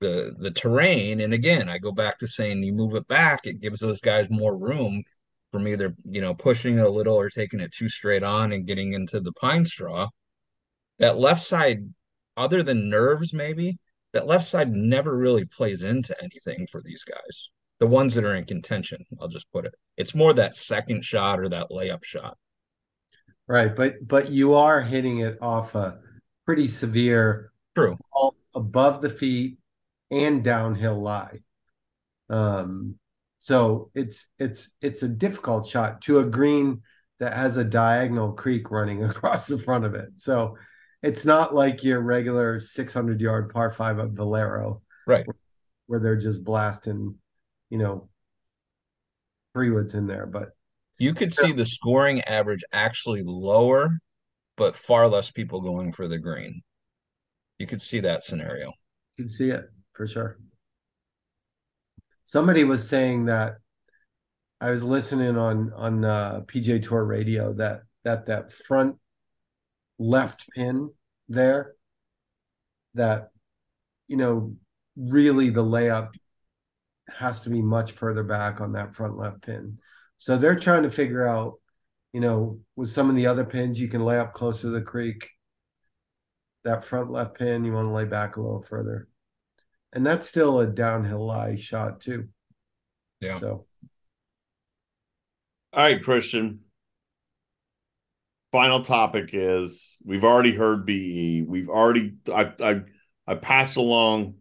[0.00, 1.20] the the terrain.
[1.20, 4.28] And again, I go back to saying you move it back, it gives those guys
[4.30, 5.02] more room
[5.54, 8.66] from either, you know, pushing it a little or taking it too straight on and
[8.66, 10.08] getting into the pine straw.
[10.98, 11.78] That left side,
[12.36, 13.78] other than nerves, maybe,
[14.12, 17.50] that left side never really plays into anything for these guys
[17.80, 19.04] the ones that are in contention.
[19.20, 19.74] I'll just put it.
[19.96, 22.36] It's more that second shot or that layup shot.
[23.46, 25.98] Right, but but you are hitting it off a
[26.46, 27.98] pretty severe true
[28.54, 29.58] above the feet
[30.10, 31.40] and downhill lie.
[32.30, 32.98] Um
[33.44, 36.80] so it's it's it's a difficult shot to a green
[37.20, 40.08] that has a diagonal creek running across the front of it.
[40.16, 40.56] So
[41.02, 44.80] it's not like your regular 600 yard par 5 at Valero.
[45.06, 45.26] Right.
[45.84, 47.16] Where they're just blasting
[47.68, 48.08] you know,
[49.52, 50.24] three woods in there.
[50.24, 50.52] But
[50.98, 53.98] you could see the scoring average actually lower,
[54.56, 56.62] but far less people going for the green.
[57.58, 58.68] You could see that scenario.
[59.18, 60.38] You can see it for sure.
[62.24, 63.56] Somebody was saying that
[64.60, 68.96] I was listening on on uh, PGA Tour radio that that that front
[69.98, 70.90] left pin
[71.28, 71.74] there
[72.94, 73.30] that
[74.08, 74.56] you know
[74.96, 76.10] really the layup
[77.08, 79.78] has to be much further back on that front left pin.
[80.18, 81.54] So they're trying to figure out,
[82.12, 84.82] you know, with some of the other pins, you can lay up closer to the
[84.82, 85.28] creek.
[86.64, 89.08] That front left pin, you want to lay back a little further.
[89.94, 92.28] And that's still a downhill lie shot, too.
[93.20, 93.38] Yeah.
[93.38, 93.66] So,
[95.72, 96.60] all right, Christian.
[98.52, 101.42] Final topic is we've already heard BE.
[101.42, 102.80] We've already I I
[103.26, 104.34] I passed along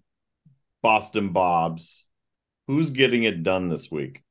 [0.82, 2.06] Boston Bob's.
[2.68, 4.22] Who's getting it done this week?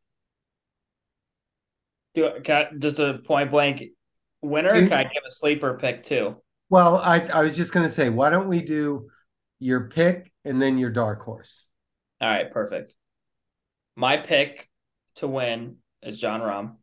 [2.15, 3.85] Do can just a point blank
[4.41, 4.73] winner?
[4.73, 6.37] Can I give a sleeper pick too?
[6.69, 9.09] Well, I I was just gonna say, why don't we do
[9.63, 11.67] your pick and then your dark horse?
[12.21, 12.95] All right, perfect.
[13.97, 14.69] My pick
[15.17, 16.77] to win is Jon Rahm.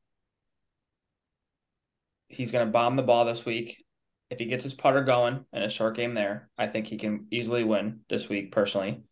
[2.28, 3.84] He's gonna bomb the ball this week.
[4.30, 7.26] If he gets his putter going in a short game there, I think he can
[7.32, 9.04] easily win this week personally.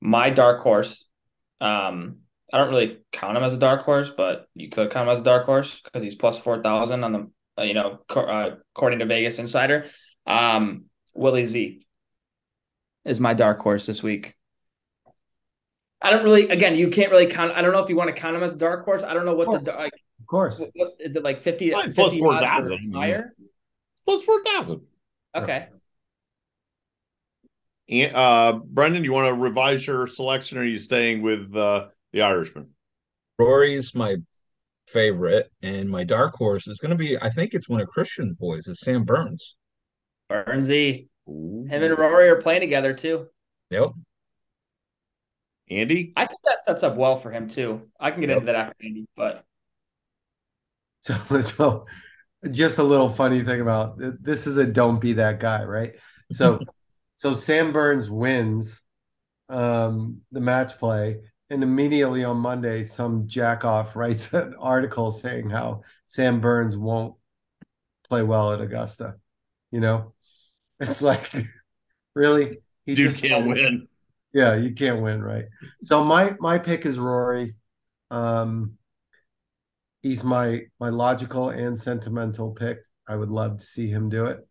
[0.00, 1.04] My dark horse
[1.60, 2.18] um,
[2.52, 5.20] I don't really count him as a dark horse, but you could count him as
[5.20, 9.06] a dark horse because he's plus four thousand on the you know, uh, according to
[9.06, 9.86] Vegas Insider.
[10.26, 10.84] Um,
[11.14, 11.84] Willie Z
[13.04, 14.36] is my dark horse this week.
[16.00, 16.48] I don't really.
[16.48, 17.52] Again, you can't really count.
[17.52, 19.02] I don't know if you want to count him as a dark horse.
[19.02, 19.92] I don't know what the like.
[20.20, 23.34] Of course, what, is it like 50, Well, 50 plus odds four or higher?
[24.04, 24.82] Plus four thousand.
[25.34, 25.68] Okay.
[27.90, 31.86] And, uh, Brendan, you want to revise your selection, or are you staying with uh,
[32.12, 32.70] the Irishman?
[33.38, 34.16] Rory's my
[34.88, 37.16] favorite, and my dark horse is going to be.
[37.20, 38.68] I think it's one of Christian's boys.
[38.68, 39.56] It's Sam Burns.
[40.30, 41.07] Burnsy.
[41.28, 43.26] Him and Rory are playing together too.
[43.70, 43.90] Yep.
[45.70, 47.82] Andy, I think that sets up well for him too.
[48.00, 49.44] I can get into that after Andy, but
[51.00, 51.86] So, so
[52.50, 55.94] just a little funny thing about this is a don't be that guy, right?
[56.32, 56.60] So,
[57.16, 58.80] so Sam Burns wins
[59.48, 61.20] um, the match play,
[61.50, 67.14] and immediately on Monday, some jack off writes an article saying how Sam Burns won't
[68.08, 69.16] play well at Augusta.
[69.70, 70.14] You know,
[70.80, 71.30] it's like
[72.14, 73.88] really, he dude just can't win.
[74.32, 75.46] yeah, you can't win, right?
[75.82, 77.54] So my my pick is Rory.
[78.10, 78.78] Um
[80.02, 82.78] he's my my logical and sentimental pick.
[83.08, 84.46] I would love to see him do it.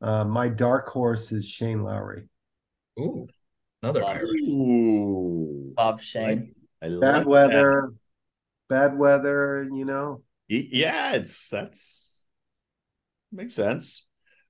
[0.00, 2.28] Uh, my dark horse is Shane Lowry.
[2.98, 3.26] Ooh,
[3.82, 4.40] another Irish.
[4.42, 6.54] Ooh, love Shane.
[6.82, 7.28] I like Bad that.
[7.28, 7.92] weather,
[8.68, 10.22] bad weather, you know.
[10.48, 12.26] Yeah, it's that's
[13.32, 14.06] makes sense.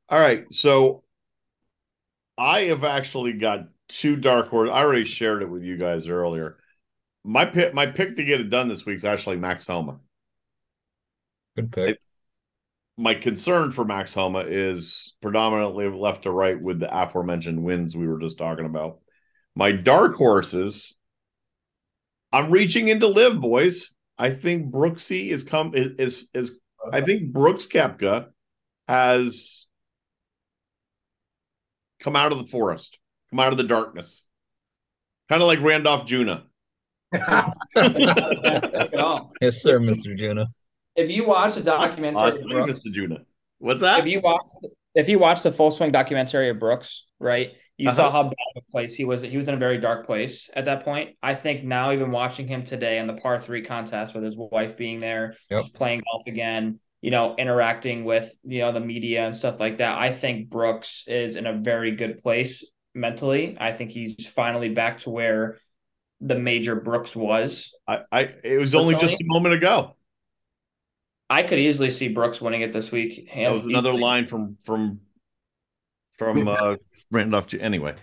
[0.08, 1.02] All right, so
[2.38, 4.70] I have actually got two dark horse.
[4.72, 6.58] I already shared it with you guys earlier.
[7.24, 9.98] My pick, my pick to get it done this week is actually Max Homa.
[11.56, 11.98] Good pick.
[12.98, 18.06] My concern for Max Homa is predominantly left to right with the aforementioned wins we
[18.06, 19.00] were just talking about.
[19.54, 20.96] My dark horses,
[22.32, 23.94] I'm reaching into LIV, boys.
[24.18, 26.58] I think Brooksy is come is is, is
[26.90, 28.28] I think Brooks Koepka
[28.88, 29.65] has
[32.00, 32.98] come out of the forest,
[33.30, 34.24] come out of the darkness.
[35.28, 36.44] Kind of like Randolph Juna.
[37.12, 39.32] Not a bad pick at all.
[39.40, 40.46] Yes, sir, Mister Juna.
[40.94, 42.92] If you watch a documentary, I'll of say Brooks, Mr.
[42.92, 43.18] Juna.
[43.58, 44.00] What's that?
[44.00, 44.46] if you watch
[44.94, 47.96] if you watch the full swing documentary of Brooks, right, you Uh-huh.
[47.96, 49.20] saw how bad of a place he was.
[49.22, 51.16] He was in a very dark place at that point.
[51.22, 54.76] I think now, even watching him today in the par three contest with his wife
[54.76, 55.62] being there, Yep.
[55.62, 59.78] just playing golf again, you know, interacting with you know the media and stuff like
[59.78, 59.98] that.
[59.98, 63.56] I think Brooks is in a very good place mentally.
[63.60, 65.58] I think he's finally back to where
[66.20, 67.72] the major Brooks was.
[67.86, 69.96] I, I it was only just a moment ago.
[71.28, 73.28] I could easily see Brooks winning it this week.
[73.34, 74.02] That was another Easily.
[74.02, 75.00] line from from
[76.16, 76.76] from uh
[77.10, 77.48] Randolph.
[77.48, 77.94] Ju- Anyway,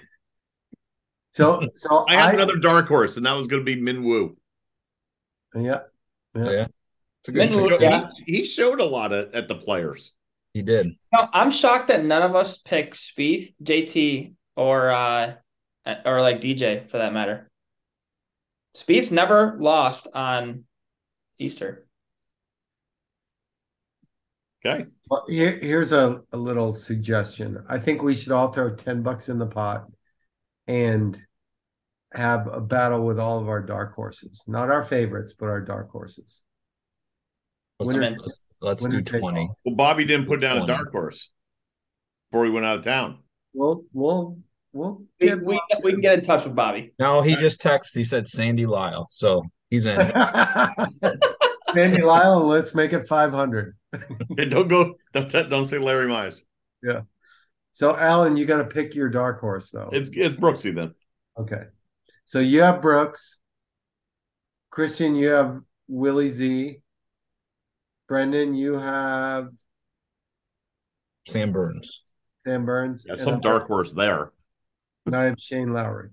[1.32, 4.04] So so I have I, another dark horse, and that was going to be Min
[4.04, 4.38] Woo.
[5.56, 5.80] yeah.
[6.36, 6.50] Yeah.
[6.52, 6.68] Yeah,
[7.24, 8.09] it's a good Min yeah.
[8.26, 10.11] He, he showed a lot at, at the players.
[10.53, 10.88] He did.
[11.13, 15.36] No, I'm shocked that none of us picked Spieth, JT, or uh,
[16.05, 17.49] or like DJ for that matter.
[18.76, 20.65] Spieth's never lost on
[21.39, 21.88] Easter.
[24.65, 27.63] Okay, Well, here, here's a, a little suggestion.
[27.69, 29.86] I think we should all throw 10 bucks in the pot
[30.67, 31.19] and
[32.13, 34.41] have a battle with all of our dark horses.
[34.47, 36.43] Not our favorites, but our dark horses.
[37.86, 39.42] Let's, Winner- let's, let's winner do twenty.
[39.42, 39.58] all.
[39.66, 40.78] well, Bobby didn't put down his 20.
[40.78, 41.32] dark horse
[42.32, 43.20] before he went out of town.
[43.54, 44.38] Well, We'll we'll
[44.74, 46.94] we'll We, get we, we can get in touch with Bobby.
[47.00, 47.96] No, he just texted.
[47.98, 49.96] He said Sandy Lyle, so he's in.
[51.74, 53.76] Sandy Lyle, let's make it 500.
[54.38, 54.96] Hey, don't go.
[55.14, 56.42] Don't don't say Larry Mize.
[56.82, 57.02] Yeah.
[57.74, 59.90] So Alan, you got to pick your dark horse though.
[59.92, 60.94] It's it's Brooksy then.
[61.40, 61.64] Okay.
[62.26, 63.40] So you have Brooks.
[64.70, 66.82] Christian, you have Willie Z.
[68.14, 69.49] Brendan, you have
[71.26, 72.03] Sam Burns.
[72.45, 73.05] Sam Burns.
[73.05, 74.32] Got some I- dark horse there.
[75.07, 76.09] And I have Shane Lowry.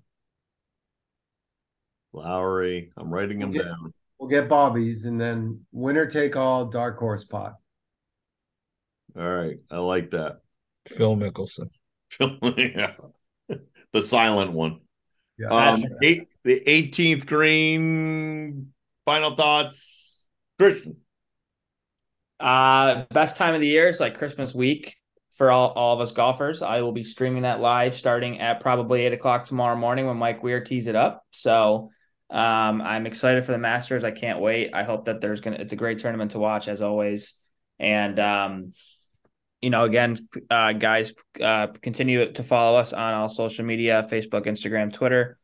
[2.14, 3.58] Lowry, I'm writing him Okay.
[3.58, 3.92] down.
[4.18, 7.56] We'll get Bobby's and then winner take all dark horse pot.
[9.14, 10.40] All right, I like that.
[10.88, 11.68] Phil Mickelson.
[12.56, 12.94] yeah.
[13.92, 14.80] the silent one.
[15.38, 15.48] Yeah.
[15.48, 18.72] Um, eight, the 18th green.
[19.04, 20.28] Final thoughts,
[20.58, 20.96] Christian.
[22.40, 24.96] Uh, best time of the year is like Christmas week
[25.36, 26.62] for all, all of us golfers.
[26.62, 30.42] I will be streaming that live starting at probably eight o'clock tomorrow morning when Mike
[30.42, 31.24] Weir tees it up.
[31.30, 31.90] So
[32.30, 34.04] um, I'm excited for the Masters.
[34.04, 34.70] I can't wait.
[34.72, 35.56] I hope that there's gonna.
[35.56, 37.34] It's a great tournament to watch as always.
[37.78, 38.72] And um,
[39.60, 41.12] you know, again, uh, guys,
[41.42, 45.39] uh, continue to follow us on all social media: Facebook, Instagram, Twitter.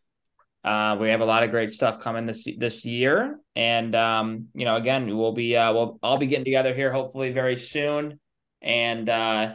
[0.66, 4.64] Uh, we have a lot of great stuff coming this this year, and um, you
[4.64, 8.18] know, again, we'll be uh, we'll all be getting together here hopefully very soon
[8.66, 9.54] and uh,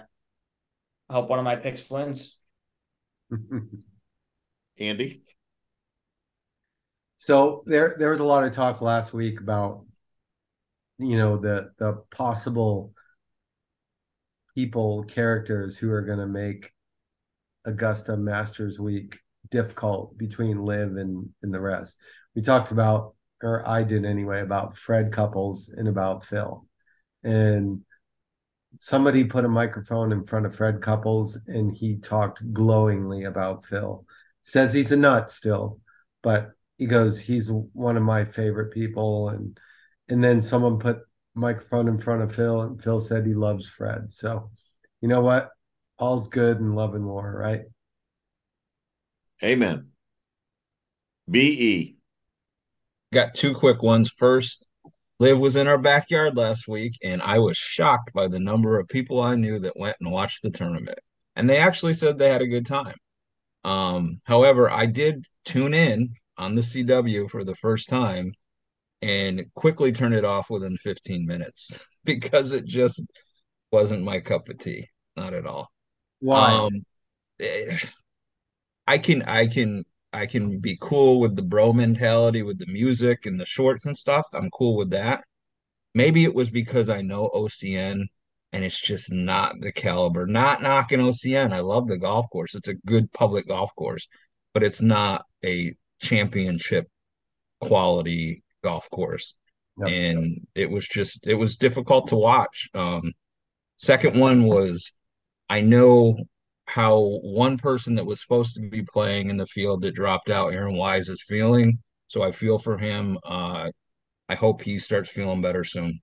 [1.10, 2.38] I hope one of my picks wins.
[4.80, 5.24] Andy.
[7.18, 9.86] So there there was a lot of talk last week about
[10.98, 12.94] you know the the possible
[14.56, 16.72] people characters who are going to make
[17.66, 19.20] Augusta Masters Week
[19.52, 21.98] difficult between LIV and and the rest.
[22.36, 26.66] We talked about or I did anyway about Fred Couples and about Phil.
[27.24, 27.82] And
[28.78, 34.06] somebody put a microphone in front of Fred Couples and he talked glowingly about Phil.
[34.44, 35.80] Says he's a nut still,
[36.24, 39.30] but he goes, he's one of my favorite people.
[39.30, 39.60] And
[40.10, 41.00] and then someone put
[41.36, 44.12] microphone in front of Phil and Phil said he loves Fred.
[44.12, 44.52] So
[45.02, 45.52] you know what?
[45.98, 47.62] All's good in love and war, right?
[49.44, 49.88] Amen.
[51.30, 51.98] BE.
[53.14, 54.12] Got two quick ones.
[54.16, 54.68] First,
[55.20, 58.88] LIV was in our backyard last week, and I was shocked by the number of
[58.88, 61.00] people I knew that went and watched the tournament.
[61.36, 62.96] And they actually said they had a good time.
[63.64, 68.34] Um, however, I did tune in on the CW for the first time
[69.02, 73.04] and quickly turned it off within 15 minutes because it just
[73.72, 74.88] wasn't my cup of tea.
[75.16, 75.72] Not at all.
[76.20, 76.54] Why?
[76.54, 76.86] Um,
[77.40, 77.78] eh,
[78.88, 83.26] I can I can I can be cool with the bro mentality with the music
[83.26, 84.26] and the shorts and stuff.
[84.34, 85.24] I'm cool with that.
[85.94, 88.06] Maybe it was because I know OCN
[88.54, 90.26] and it's just not the caliber.
[90.26, 91.54] Not knocking OCN.
[91.54, 92.56] I love the golf course.
[92.56, 94.08] It's a good public golf course,
[94.54, 96.88] but it's not a championship
[97.62, 99.36] quality golf course.
[99.80, 99.90] Yep.
[99.90, 102.70] And it was just it was difficult to watch.
[102.74, 103.14] Um
[103.78, 104.92] second one was
[105.50, 106.18] I know
[106.72, 110.54] how one person that was supposed to be playing in the field that dropped out,
[110.54, 111.78] Aaron Wise, is feeling.
[112.08, 113.18] So I feel for him.
[113.26, 113.72] Uh,
[114.30, 116.00] I hope he starts feeling better soon.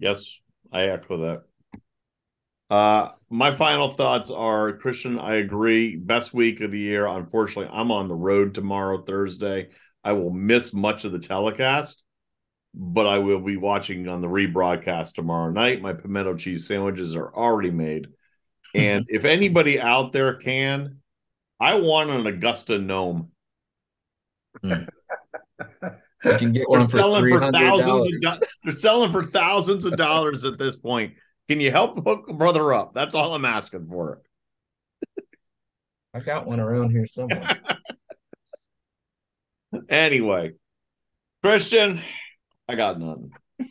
[0.00, 0.40] Yes,
[0.72, 1.42] I echo that.
[2.68, 5.94] Uh, my final thoughts are Christian, I agree.
[5.94, 7.06] Best week of the year.
[7.06, 9.68] Unfortunately, I'm on the road tomorrow, Thursday.
[10.02, 12.02] I will miss much of the telecast,
[12.74, 15.80] but I will be watching on the rebroadcast tomorrow night.
[15.80, 18.08] My pimento cheese sandwiches are already made.
[18.76, 20.98] And if anybody out there can,
[21.58, 23.30] I want an Augusta gnome.
[24.62, 24.88] Mm.
[26.24, 29.84] You can get We're one selling for hundred thousands of do- they're selling for thousands
[29.84, 31.14] of dollars at this point.
[31.48, 32.94] Can you help hook a brother up?
[32.94, 34.22] That's all I'm asking for.
[36.12, 37.58] I got one around here somewhere.
[39.90, 40.52] Anyway,
[41.42, 42.00] Christian,
[42.66, 43.30] I got none.